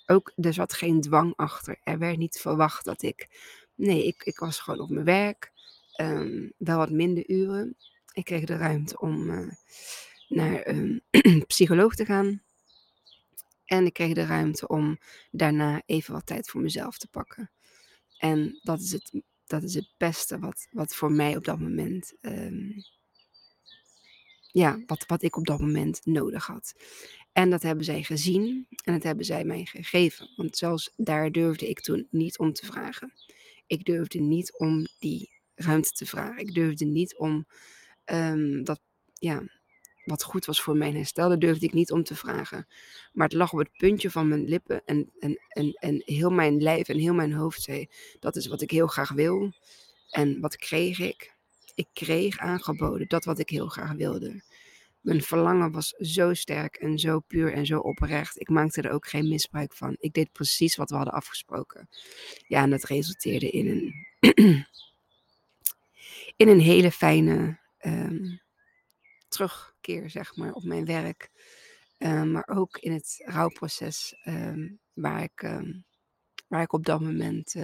ook, 0.06 0.32
er 0.36 0.52
zat 0.52 0.72
geen 0.72 1.00
dwang 1.00 1.32
achter. 1.36 1.80
Er 1.82 1.98
werd 1.98 2.18
niet 2.18 2.38
verwacht 2.40 2.84
dat 2.84 3.02
ik 3.02 3.28
Nee, 3.76 4.06
ik, 4.06 4.22
ik 4.24 4.38
was 4.38 4.58
gewoon 4.58 4.80
op 4.80 4.90
mijn 4.90 5.04
werk. 5.04 5.52
Um, 6.00 6.52
wel 6.58 6.76
wat 6.76 6.90
minder 6.90 7.30
uren. 7.30 7.76
Ik 8.12 8.24
kreeg 8.24 8.44
de 8.44 8.56
ruimte 8.56 8.98
om 8.98 9.30
uh, 9.30 9.52
naar 10.28 10.66
een 10.66 11.02
psycholoog 11.46 11.94
te 11.94 12.04
gaan. 12.04 12.42
En 13.64 13.86
ik 13.86 13.92
kreeg 13.92 14.14
de 14.14 14.26
ruimte 14.26 14.68
om 14.68 14.98
daarna 15.30 15.82
even 15.86 16.12
wat 16.12 16.26
tijd 16.26 16.48
voor 16.48 16.60
mezelf 16.60 16.98
te 16.98 17.08
pakken. 17.08 17.50
En 18.18 18.58
dat 18.62 18.80
is 18.80 18.92
het, 18.92 19.22
dat 19.46 19.62
is 19.62 19.74
het 19.74 19.92
beste 19.96 20.38
wat, 20.38 20.66
wat 20.70 20.94
voor 20.94 21.12
mij 21.12 21.36
op 21.36 21.44
dat 21.44 21.58
moment. 21.58 22.14
Um, 22.20 22.74
ja, 24.50 24.82
wat, 24.86 25.04
wat 25.06 25.22
ik 25.22 25.36
op 25.36 25.46
dat 25.46 25.60
moment 25.60 26.00
nodig 26.04 26.46
had. 26.46 26.74
En 27.36 27.50
dat 27.50 27.62
hebben 27.62 27.84
zij 27.84 28.02
gezien 28.02 28.66
en 28.84 28.92
dat 28.92 29.02
hebben 29.02 29.24
zij 29.24 29.44
mij 29.44 29.64
gegeven. 29.64 30.30
Want 30.36 30.56
zelfs 30.56 30.92
daar 30.96 31.32
durfde 31.32 31.68
ik 31.68 31.80
toen 31.80 32.06
niet 32.10 32.38
om 32.38 32.52
te 32.52 32.66
vragen. 32.66 33.12
Ik 33.66 33.84
durfde 33.84 34.18
niet 34.18 34.58
om 34.58 34.86
die 34.98 35.30
ruimte 35.54 35.90
te 35.90 36.06
vragen. 36.06 36.38
Ik 36.38 36.54
durfde 36.54 36.84
niet 36.84 37.16
om 37.16 37.46
um, 38.04 38.64
dat, 38.64 38.80
ja, 39.14 39.42
wat 40.04 40.22
goed 40.22 40.44
was 40.44 40.62
voor 40.62 40.76
mijn 40.76 40.94
herstel, 40.94 41.28
dat 41.28 41.40
durfde 41.40 41.66
ik 41.66 41.72
niet 41.72 41.92
om 41.92 42.04
te 42.04 42.14
vragen. 42.14 42.66
Maar 43.12 43.28
het 43.28 43.36
lag 43.36 43.52
op 43.52 43.58
het 43.58 43.76
puntje 43.76 44.10
van 44.10 44.28
mijn 44.28 44.44
lippen 44.44 44.82
en, 44.84 45.10
en, 45.18 45.38
en, 45.48 45.72
en 45.72 46.02
heel 46.04 46.30
mijn 46.30 46.62
lijf 46.62 46.88
en 46.88 46.98
heel 46.98 47.14
mijn 47.14 47.32
hoofd 47.32 47.62
zei, 47.62 47.86
dat 48.20 48.36
is 48.36 48.46
wat 48.46 48.62
ik 48.62 48.70
heel 48.70 48.86
graag 48.86 49.12
wil. 49.12 49.52
En 50.10 50.40
wat 50.40 50.56
kreeg 50.56 50.98
ik? 50.98 51.34
Ik 51.74 51.88
kreeg 51.92 52.38
aangeboden 52.38 53.08
dat 53.08 53.24
wat 53.24 53.38
ik 53.38 53.50
heel 53.50 53.68
graag 53.68 53.92
wilde. 53.92 54.42
Mijn 55.06 55.22
verlangen 55.22 55.70
was 55.72 55.88
zo 55.88 56.34
sterk 56.34 56.76
en 56.76 56.98
zo 56.98 57.20
puur 57.20 57.52
en 57.52 57.66
zo 57.66 57.78
oprecht. 57.78 58.40
Ik 58.40 58.48
maakte 58.48 58.82
er 58.82 58.90
ook 58.90 59.08
geen 59.08 59.28
misbruik 59.28 59.74
van. 59.74 59.96
Ik 59.98 60.12
deed 60.12 60.32
precies 60.32 60.76
wat 60.76 60.90
we 60.90 60.96
hadden 60.96 61.14
afgesproken. 61.14 61.88
Ja, 62.46 62.62
en 62.62 62.70
dat 62.70 62.84
resulteerde 62.84 63.50
in 63.50 63.68
een, 63.68 64.06
in 66.42 66.48
een 66.48 66.60
hele 66.60 66.90
fijne 66.90 67.58
um, 67.80 68.40
terugkeer, 69.28 70.10
zeg 70.10 70.36
maar, 70.36 70.52
op 70.52 70.64
mijn 70.64 70.84
werk. 70.84 71.30
Um, 71.98 72.32
maar 72.32 72.48
ook 72.48 72.78
in 72.78 72.92
het 72.92 73.22
rouwproces 73.24 74.14
um, 74.24 74.80
waar, 74.92 75.22
ik, 75.22 75.40
waar 76.48 76.62
ik 76.62 76.72
op 76.72 76.84
dat 76.84 77.00
moment 77.00 77.54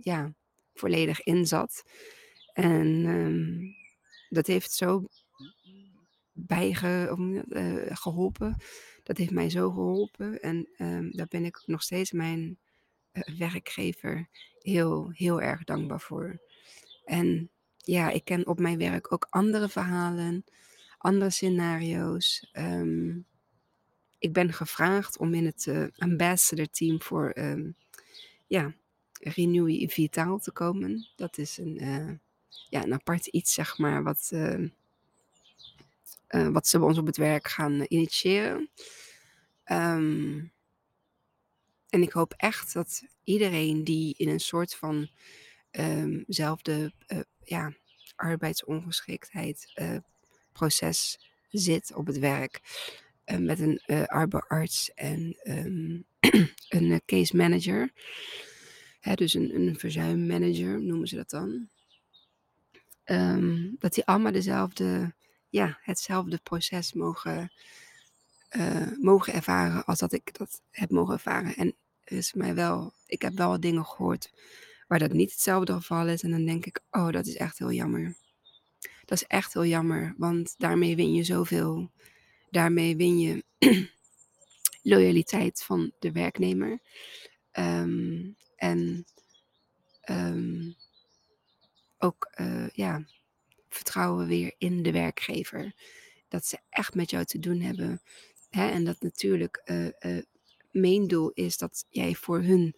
ja, 0.00 0.34
volledig 0.74 1.22
in 1.22 1.46
zat. 1.46 1.82
En 2.52 3.76
dat 4.28 4.46
heeft 4.46 4.72
zo 4.72 5.04
bijge, 6.46 7.16
uh, 7.48 7.96
geholpen. 7.96 8.56
Dat 9.02 9.16
heeft 9.16 9.30
mij 9.30 9.50
zo 9.50 9.70
geholpen. 9.70 10.40
En 10.40 10.68
um, 10.78 11.10
daar 11.10 11.26
ben 11.26 11.44
ik 11.44 11.62
nog 11.66 11.82
steeds 11.82 12.12
mijn 12.12 12.58
uh, 13.12 13.38
werkgever 13.38 14.28
heel, 14.58 15.10
heel 15.12 15.40
erg 15.40 15.64
dankbaar 15.64 16.00
voor. 16.00 16.40
En 17.04 17.50
ja, 17.76 18.10
ik 18.10 18.24
ken 18.24 18.46
op 18.46 18.58
mijn 18.58 18.78
werk 18.78 19.12
ook 19.12 19.26
andere 19.30 19.68
verhalen, 19.68 20.44
andere 20.98 21.30
scenario's. 21.30 22.50
Um, 22.52 23.26
ik 24.18 24.32
ben 24.32 24.52
gevraagd 24.52 25.18
om 25.18 25.34
in 25.34 25.46
het 25.46 25.66
uh, 25.66 25.86
ambassador 25.96 26.70
team 26.70 27.02
voor 27.02 27.32
um, 27.38 27.76
ja, 28.46 28.74
Renew 29.12 29.90
Vitaal 29.90 30.38
te 30.38 30.52
komen. 30.52 31.08
Dat 31.16 31.38
is 31.38 31.58
een, 31.58 32.20
ja, 32.68 32.82
een 32.82 32.92
apart 32.92 33.26
iets, 33.26 33.54
zeg 33.54 33.78
maar, 33.78 34.02
wat 34.02 34.30
uh, 36.30 36.48
wat 36.48 36.66
ze 36.66 36.78
bij 36.78 36.86
ons 36.86 36.98
op 36.98 37.06
het 37.06 37.16
werk 37.16 37.48
gaan 37.48 37.84
initiëren. 37.88 38.70
Um, 39.64 40.52
en 41.88 42.02
ik 42.02 42.12
hoop 42.12 42.34
echt 42.36 42.72
dat 42.72 43.02
iedereen 43.24 43.84
die 43.84 44.14
in 44.16 44.28
een 44.28 44.40
soort 44.40 44.74
van 44.74 45.08
ehm, 45.70 46.22
zelfde 46.26 46.92
uh, 47.08 47.20
ja, 47.44 47.72
arbeidsongeschiktheid 48.14 49.72
uh, 49.74 49.96
proces 50.52 51.18
zit 51.48 51.94
op 51.94 52.06
het 52.06 52.18
werk. 52.18 52.60
Uh, 53.26 53.38
met 53.38 53.60
een 53.60 53.80
arbeidsarts 54.06 54.94
en 54.94 55.36
um, 55.44 56.04
een 56.68 57.02
case 57.06 57.36
manager. 57.36 57.92
Hè, 59.00 59.14
dus 59.14 59.34
een, 59.34 59.54
een 59.54 59.78
verzuimmanager 59.78 60.82
noemen 60.82 61.08
ze 61.08 61.16
dat 61.16 61.30
dan. 61.30 61.68
Um, 63.04 63.76
dat 63.78 63.94
die 63.94 64.04
allemaal 64.04 64.32
dezelfde, 64.32 65.14
ja, 65.50 65.78
hetzelfde 65.82 66.38
proces 66.42 66.92
mogen, 66.92 67.52
mogen 69.00 69.32
ervaren 69.32 69.84
als 69.84 69.98
dat 69.98 70.12
ik 70.12 70.38
dat 70.38 70.62
heb 70.70 70.90
mogen 70.90 71.14
ervaren. 71.14 71.54
En 71.54 71.74
is 72.04 72.32
mij 72.32 72.54
wel, 72.54 72.92
ik 73.06 73.22
heb 73.22 73.32
wel 73.32 73.60
dingen 73.60 73.86
gehoord 73.86 74.30
waar 74.90 74.98
dat 74.98 75.12
niet 75.12 75.30
hetzelfde 75.30 75.72
geval 75.72 76.08
is. 76.08 76.22
En 76.22 76.30
dan 76.30 76.44
denk 76.44 76.66
ik, 76.66 76.80
oh, 76.90 77.10
dat 77.10 77.26
is 77.26 77.36
echt 77.36 77.58
heel 77.58 77.72
jammer. 77.72 78.16
Dat 79.04 79.22
is 79.22 79.26
echt 79.26 79.52
heel 79.52 79.64
jammer, 79.64 80.14
want 80.16 80.54
daarmee 80.58 80.96
win 80.96 81.14
je 81.14 81.24
zoveel. 81.24 81.90
Daarmee 82.50 82.96
win 82.96 83.18
je 83.18 83.44
loyaliteit 84.92 85.62
van 85.62 85.92
de 85.98 86.12
werknemer. 86.12 86.80
Um, 87.52 88.36
en 88.56 89.04
um, 90.10 90.76
ook, 91.98 92.32
uh, 92.40 92.68
ja, 92.68 93.04
vertrouwen 93.70 94.26
weer 94.26 94.54
in 94.58 94.82
de 94.82 94.92
werkgever. 94.92 95.74
Dat 96.28 96.46
ze 96.46 96.58
echt 96.68 96.94
met 96.94 97.10
jou 97.10 97.24
te 97.24 97.38
doen 97.38 97.60
hebben. 97.60 98.02
Hè? 98.50 98.70
En 98.70 98.84
dat 98.84 99.00
natuurlijk 99.00 99.62
uh, 99.64 99.86
uh, 99.86 100.22
mijn 100.70 101.06
doel 101.06 101.30
is 101.30 101.58
dat 101.58 101.86
jij 101.88 102.14
voor 102.14 102.40
hun 102.42 102.74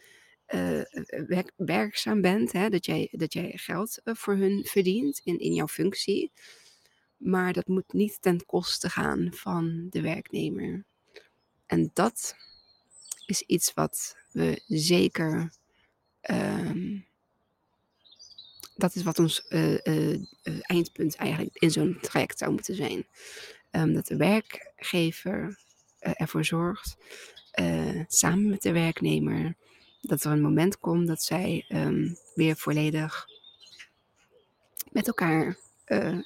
werk, 1.26 1.52
werkzaam 1.57 2.20
bent, 2.20 2.52
hè? 2.52 2.68
Dat, 2.68 2.87
jij, 2.87 3.09
dat 3.11 3.33
jij 3.33 3.52
geld 3.55 4.00
voor 4.05 4.37
hun 4.37 4.64
verdient 4.64 5.20
in, 5.24 5.38
in 5.38 5.55
jouw 5.55 5.68
functie. 5.68 6.33
Maar 7.16 7.52
dat 7.52 7.66
moet 7.66 7.92
niet 7.92 8.22
ten 8.22 8.46
koste 8.46 8.90
gaan 8.90 9.28
van 9.35 9.87
de 9.90 10.00
werknemer. 10.00 10.85
En 11.66 11.90
dat 11.92 12.37
is 13.26 13.42
iets 13.42 13.74
wat 13.74 14.16
we 14.33 14.62
zeker. 14.66 15.52
Uh, 16.31 17.00
dat 18.82 18.94
is 18.94 19.02
wat 19.02 19.18
ons 19.18 19.44
uh, 19.48 20.20
eindpunt 20.60 21.16
eigenlijk 21.16 21.56
in 21.56 21.70
zo'n 21.70 21.98
traject 22.00 22.38
zou 22.38 22.52
moeten 22.52 22.74
zijn. 22.74 23.06
Um, 23.70 23.94
dat 23.94 24.06
de 24.06 24.16
werkgever 24.16 25.58
ervoor 25.98 26.44
zorgt 26.44 26.96
samen 28.06 28.48
met 28.48 28.62
de 28.62 28.72
werknemer, 28.72 29.56
dat 30.00 30.24
er 30.24 30.32
een 30.32 30.42
moment 30.42 30.78
komt 30.78 31.06
dat 31.06 31.22
zij 31.22 31.64
um, 31.68 32.16
weer 32.34 32.56
volledig 32.56 33.26
met 34.90 35.06
elkaar 35.06 35.56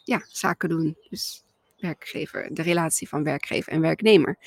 ja, 0.04 0.24
zaken 0.28 0.68
doen. 0.68 0.96
Dus 1.10 1.44
werkgever, 1.78 2.54
de 2.54 2.62
relatie 2.62 3.08
van 3.08 3.22
werkgever 3.22 3.72
en 3.72 3.80
werknemer. 3.80 4.38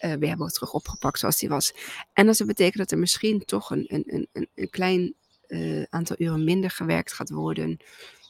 Uh, 0.00 0.14
weer 0.14 0.28
hebben 0.28 0.48
terug 0.48 0.72
opgepakt 0.72 1.18
zoals 1.18 1.38
die 1.38 1.48
was. 1.48 1.74
En 2.12 2.26
dat 2.26 2.46
betekent 2.46 2.76
dat 2.76 2.90
er 2.90 2.98
misschien 2.98 3.44
toch 3.44 3.70
een, 3.70 3.84
een, 3.88 4.28
een, 4.32 4.48
een 4.54 4.70
klein 4.70 5.14
aantal 5.90 6.16
uren 6.18 6.44
minder 6.44 6.70
gewerkt 6.70 7.12
gaat 7.12 7.30
worden, 7.30 7.78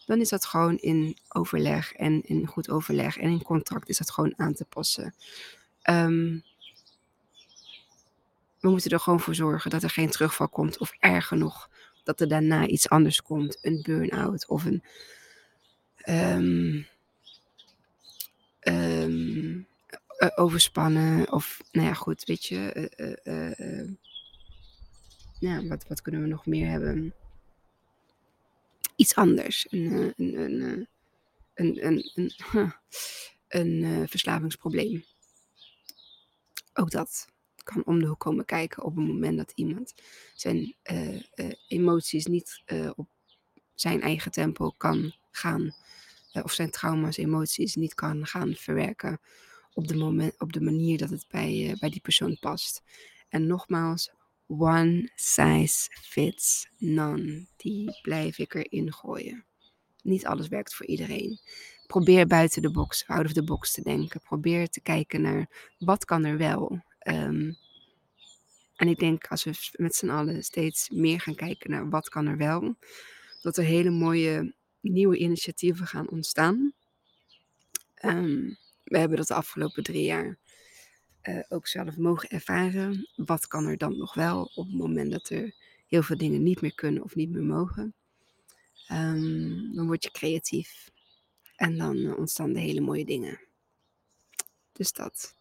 dan 0.06 0.20
is 0.20 0.28
dat 0.28 0.44
gewoon 0.44 0.76
in 0.76 1.16
overleg 1.28 1.92
en 1.92 2.22
in 2.22 2.46
goed 2.46 2.70
overleg 2.70 3.16
en 3.16 3.30
in 3.30 3.42
contract 3.42 3.88
is 3.88 3.98
dat 3.98 4.10
gewoon 4.10 4.34
aan 4.36 4.54
te 4.54 4.64
passen. 4.64 5.14
Um, 5.90 6.44
we 8.60 8.68
moeten 8.70 8.90
er 8.90 9.00
gewoon 9.00 9.20
voor 9.20 9.34
zorgen 9.34 9.70
dat 9.70 9.82
er 9.82 9.90
geen 9.90 10.10
terugval 10.10 10.48
komt. 10.48 10.78
Of 10.78 10.92
erger 10.98 11.36
nog, 11.36 11.70
dat 12.04 12.20
er 12.20 12.28
daarna 12.28 12.66
iets 12.66 12.88
anders 12.88 13.22
komt. 13.22 13.58
Een 13.62 13.82
burn-out 13.82 14.46
of 14.46 14.64
een. 14.64 14.82
Um, 16.08 16.86
um, 18.60 19.66
overspannen. 20.34 21.32
Of, 21.32 21.60
nou 21.72 21.86
ja, 21.86 21.94
goed, 21.94 22.24
weet 22.24 22.44
je. 22.44 22.90
Uh, 23.24 23.90
ja, 25.40 25.66
wat, 25.66 25.86
wat 25.86 26.02
kunnen 26.02 26.22
we 26.22 26.28
nog 26.28 26.46
meer 26.46 26.68
hebben? 26.68 27.14
Iets 28.96 29.14
anders. 29.14 29.66
Een, 29.70 30.12
een, 30.16 30.40
een, 30.40 30.88
een, 31.54 31.86
een, 31.86 32.10
een, 32.14 32.32
een, 33.48 33.82
een 33.82 34.08
verslavingsprobleem. 34.08 35.04
Ook 36.72 36.90
dat 36.90 37.26
kan 37.64 37.84
om 37.84 38.00
de 38.00 38.06
hoek 38.06 38.18
komen 38.18 38.44
kijken 38.44 38.82
op 38.82 38.96
het 38.96 39.06
moment 39.06 39.36
dat 39.36 39.52
iemand 39.54 39.94
zijn 40.34 40.74
emoties 41.68 42.26
niet 42.26 42.62
op 42.96 43.08
zijn 43.74 44.02
eigen 44.02 44.30
tempo 44.30 44.70
kan 44.70 45.14
gaan, 45.30 45.74
of 46.32 46.52
zijn 46.52 46.70
trauma's, 46.70 47.16
emoties 47.16 47.74
niet 47.74 47.94
kan 47.94 48.26
gaan 48.26 48.54
verwerken 48.54 49.20
op 49.72 49.88
de, 49.88 49.96
moment, 49.96 50.40
op 50.40 50.52
de 50.52 50.60
manier 50.60 50.98
dat 50.98 51.10
het 51.10 51.24
bij, 51.28 51.76
bij 51.80 51.90
die 51.90 52.00
persoon 52.00 52.38
past. 52.38 52.82
En 53.28 53.46
nogmaals, 53.46 54.10
one 54.48 55.10
size 55.14 55.88
fits 55.90 56.68
none. 56.78 57.46
Die 57.56 57.98
blijf 58.02 58.38
ik 58.38 58.54
erin 58.54 58.92
gooien. 58.92 59.44
Niet 60.02 60.26
alles 60.26 60.48
werkt 60.48 60.74
voor 60.74 60.86
iedereen. 60.86 61.40
Probeer 61.86 62.26
buiten 62.26 62.62
de 62.62 62.70
box, 62.70 63.06
out 63.06 63.24
of 63.24 63.32
the 63.32 63.44
box 63.44 63.72
te 63.72 63.82
denken. 63.82 64.20
Probeer 64.20 64.68
te 64.68 64.80
kijken 64.80 65.20
naar 65.20 65.72
wat 65.78 66.04
kan 66.04 66.24
er 66.24 66.36
wel. 66.36 66.82
Um, 67.08 67.56
en 68.76 68.88
ik 68.88 68.98
denk 68.98 69.26
als 69.26 69.44
we 69.44 69.52
met 69.72 69.94
z'n 69.94 70.08
allen 70.08 70.42
steeds 70.42 70.90
meer 70.90 71.20
gaan 71.20 71.34
kijken 71.34 71.70
naar 71.70 71.88
wat 71.88 72.08
kan 72.08 72.26
er 72.26 72.36
wel, 72.36 72.76
dat 73.42 73.56
er 73.56 73.64
hele 73.64 73.90
mooie 73.90 74.54
nieuwe 74.80 75.16
initiatieven 75.16 75.86
gaan 75.86 76.08
ontstaan. 76.08 76.72
Um, 78.04 78.58
we 78.84 78.98
hebben 78.98 79.16
dat 79.16 79.26
de 79.26 79.34
afgelopen 79.34 79.82
drie 79.82 80.04
jaar 80.04 80.38
uh, 81.28 81.40
ook 81.48 81.66
zelf 81.66 81.96
mogen 81.96 82.28
ervaren. 82.28 83.08
Wat 83.16 83.46
kan 83.46 83.66
er 83.66 83.78
dan 83.78 83.96
nog 83.96 84.14
wel 84.14 84.50
op 84.54 84.66
het 84.66 84.76
moment 84.76 85.10
dat 85.10 85.28
er 85.28 85.54
heel 85.86 86.02
veel 86.02 86.16
dingen 86.16 86.42
niet 86.42 86.60
meer 86.60 86.74
kunnen 86.74 87.02
of 87.02 87.14
niet 87.14 87.30
meer 87.30 87.42
mogen? 87.42 87.94
Um, 88.92 89.74
dan 89.74 89.86
word 89.86 90.02
je 90.02 90.10
creatief 90.10 90.90
en 91.56 91.78
dan 91.78 92.16
ontstaan 92.16 92.52
de 92.52 92.60
hele 92.60 92.80
mooie 92.80 93.04
dingen. 93.04 93.40
Dus 94.72 94.92
dat. 94.92 95.36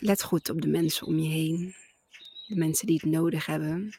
Let 0.00 0.22
goed 0.22 0.50
op 0.50 0.60
de 0.60 0.68
mensen 0.68 1.06
om 1.06 1.18
je 1.18 1.28
heen. 1.28 1.74
De 2.46 2.56
mensen 2.56 2.86
die 2.86 3.00
het 3.02 3.10
nodig 3.10 3.46
hebben. 3.46 3.98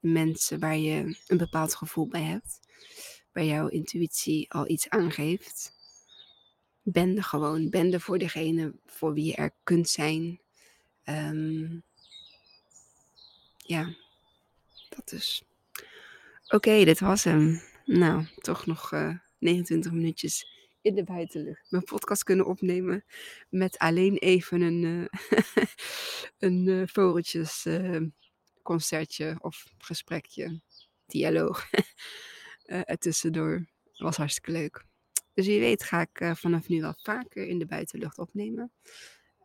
De 0.00 0.08
mensen 0.08 0.58
waar 0.60 0.76
je 0.76 1.18
een 1.26 1.36
bepaald 1.36 1.74
gevoel 1.74 2.06
bij 2.08 2.22
hebt. 2.22 2.60
Waar 3.32 3.44
jouw 3.44 3.68
intuïtie 3.68 4.52
al 4.52 4.68
iets 4.68 4.88
aangeeft. 4.88 5.75
Ben 6.88 7.16
er 7.16 7.22
gewoon. 7.22 7.70
Ben 7.70 8.00
voor 8.00 8.18
degene 8.18 8.74
voor 8.86 9.12
wie 9.12 9.24
je 9.24 9.34
er 9.34 9.50
kunt 9.62 9.88
zijn. 9.88 10.40
Um, 11.04 11.82
ja, 13.56 13.94
dat 14.88 15.12
is. 15.12 15.42
Oké, 16.48 16.84
dit 16.84 17.00
was 17.00 17.24
hem. 17.24 17.60
Nou, 17.84 18.26
toch 18.36 18.66
nog 18.66 18.92
uh, 18.92 19.08
eh, 19.08 19.18
29 19.38 19.92
minuutjes 19.92 20.46
in 20.80 20.94
de 20.94 21.04
buitenlucht 21.04 21.70
mijn 21.70 21.84
podcast 21.84 22.22
kunnen 22.22 22.46
opnemen. 22.46 23.04
Met 23.48 23.78
alleen 23.78 24.16
even 24.16 24.60
een, 24.60 24.82
uh, 24.82 25.06
een 26.50 26.66
uh, 26.66 26.82
vogeltjes 26.86 27.64
uh, 27.64 28.00
concertje 28.62 29.36
of 29.40 29.64
gesprekje, 29.78 30.60
dialoog 31.06 31.66
er 32.64 32.98
tussendoor. 32.98 33.66
Was 33.96 34.16
hartstikke 34.16 34.52
leuk. 34.52 34.84
Dus 35.36 35.46
wie 35.46 35.60
weet 35.60 35.82
ga 35.82 36.00
ik 36.00 36.36
vanaf 36.36 36.68
nu 36.68 36.80
wel 36.80 36.94
vaker 36.96 37.46
in 37.46 37.58
de 37.58 37.66
buitenlucht 37.66 38.18
opnemen. 38.18 38.72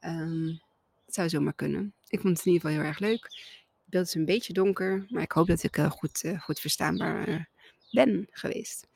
Um, 0.06 0.62
het 1.06 1.16
zou 1.16 1.30
zomaar 1.30 1.54
kunnen. 1.54 1.94
Ik 2.08 2.20
vond 2.20 2.38
het 2.38 2.46
in 2.46 2.52
ieder 2.52 2.70
geval 2.70 2.84
heel 2.84 2.92
erg 2.92 3.00
leuk. 3.00 3.24
Het 3.24 3.86
beeld 3.86 4.08
is 4.08 4.14
een 4.14 4.26
beetje 4.26 4.54
donker, 4.54 5.06
maar 5.10 5.22
ik 5.22 5.32
hoop 5.32 5.48
dat 5.48 5.64
ik 5.64 5.76
goed, 5.76 6.24
goed 6.40 6.60
verstaanbaar 6.60 7.50
ben 7.92 8.28
geweest. 8.32 8.88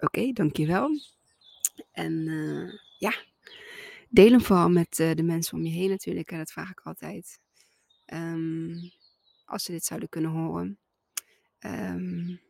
Oké, 0.00 0.32
dankjewel. 0.32 1.00
En 1.92 2.24
ja, 2.98 3.14
deel 4.08 4.30
hem 4.30 4.40
vooral 4.40 4.70
met 4.70 4.96
de 4.96 5.22
mensen 5.22 5.56
om 5.56 5.64
je 5.64 5.72
heen 5.72 5.90
natuurlijk. 5.90 6.30
En 6.30 6.38
dat 6.38 6.52
vraag 6.52 6.70
ik 6.70 6.80
altijd. 6.80 7.40
Um, 8.06 8.90
als 9.44 9.64
ze 9.64 9.72
dit 9.72 9.84
zouden 9.84 10.08
kunnen 10.08 10.30
horen. 10.30 10.78
Um, 11.60 12.40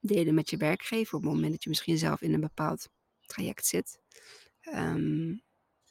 delen 0.00 0.34
met 0.34 0.50
je 0.50 0.56
werkgever 0.56 1.16
op 1.16 1.22
het 1.22 1.32
moment 1.32 1.52
dat 1.52 1.62
je 1.62 1.68
misschien 1.68 1.98
zelf 1.98 2.20
in 2.20 2.34
een 2.34 2.40
bepaald 2.40 2.88
traject 3.26 3.66
zit. 3.66 3.98
Um, 4.74 5.42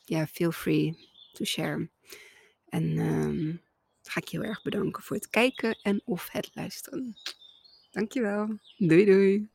ja, 0.04 0.28
feel 0.28 0.52
free 0.52 0.98
to 1.34 1.46
share. 1.46 1.90
En 2.70 2.98
um, 2.98 3.62
ga 4.02 4.22
ik 4.22 4.28
je 4.28 4.40
heel 4.40 4.50
erg 4.50 4.62
bedanken 4.62 5.04
voor 5.04 5.16
het 5.16 5.30
kijken 5.30 5.80
en 5.82 6.02
of 6.06 6.30
het 6.32 6.50
luisteren. 6.54 7.16
Dankjewel. 7.92 8.60
Doei 8.78 9.06
doei. 9.06 9.50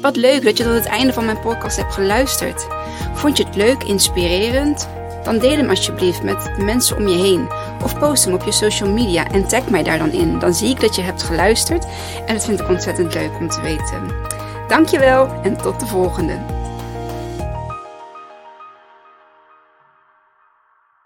Wat 0.00 0.16
leuk 0.16 0.42
dat 0.42 0.56
je 0.56 0.64
tot 0.64 0.74
het 0.74 0.86
einde 0.86 1.12
van 1.12 1.24
mijn 1.24 1.40
podcast 1.40 1.76
hebt 1.76 1.92
geluisterd. 1.92 2.62
Vond 3.14 3.36
je 3.36 3.44
het 3.44 3.56
leuk, 3.56 3.82
inspirerend? 3.82 4.88
dan 5.24 5.38
deel 5.38 5.56
hem 5.56 5.68
alsjeblieft 5.68 6.22
met 6.22 6.42
de 6.56 6.62
mensen 6.62 6.96
om 6.96 7.08
je 7.08 7.16
heen. 7.16 7.48
Of 7.82 7.98
post 7.98 8.24
hem 8.24 8.34
op 8.34 8.42
je 8.42 8.52
social 8.52 8.88
media 8.88 9.30
en 9.30 9.48
tag 9.48 9.70
mij 9.70 9.82
daar 9.82 9.98
dan 9.98 10.10
in. 10.10 10.38
Dan 10.38 10.54
zie 10.54 10.68
ik 10.68 10.80
dat 10.80 10.96
je 10.96 11.02
hebt 11.02 11.22
geluisterd 11.22 11.86
en 12.26 12.34
dat 12.34 12.44
vind 12.44 12.60
ik 12.60 12.68
ontzettend 12.68 13.14
leuk 13.14 13.38
om 13.38 13.48
te 13.48 13.60
weten. 13.60 14.10
Dankjewel 14.72 15.28
en 15.42 15.56
tot 15.56 15.80
de 15.80 15.86
volgende. 15.86 16.61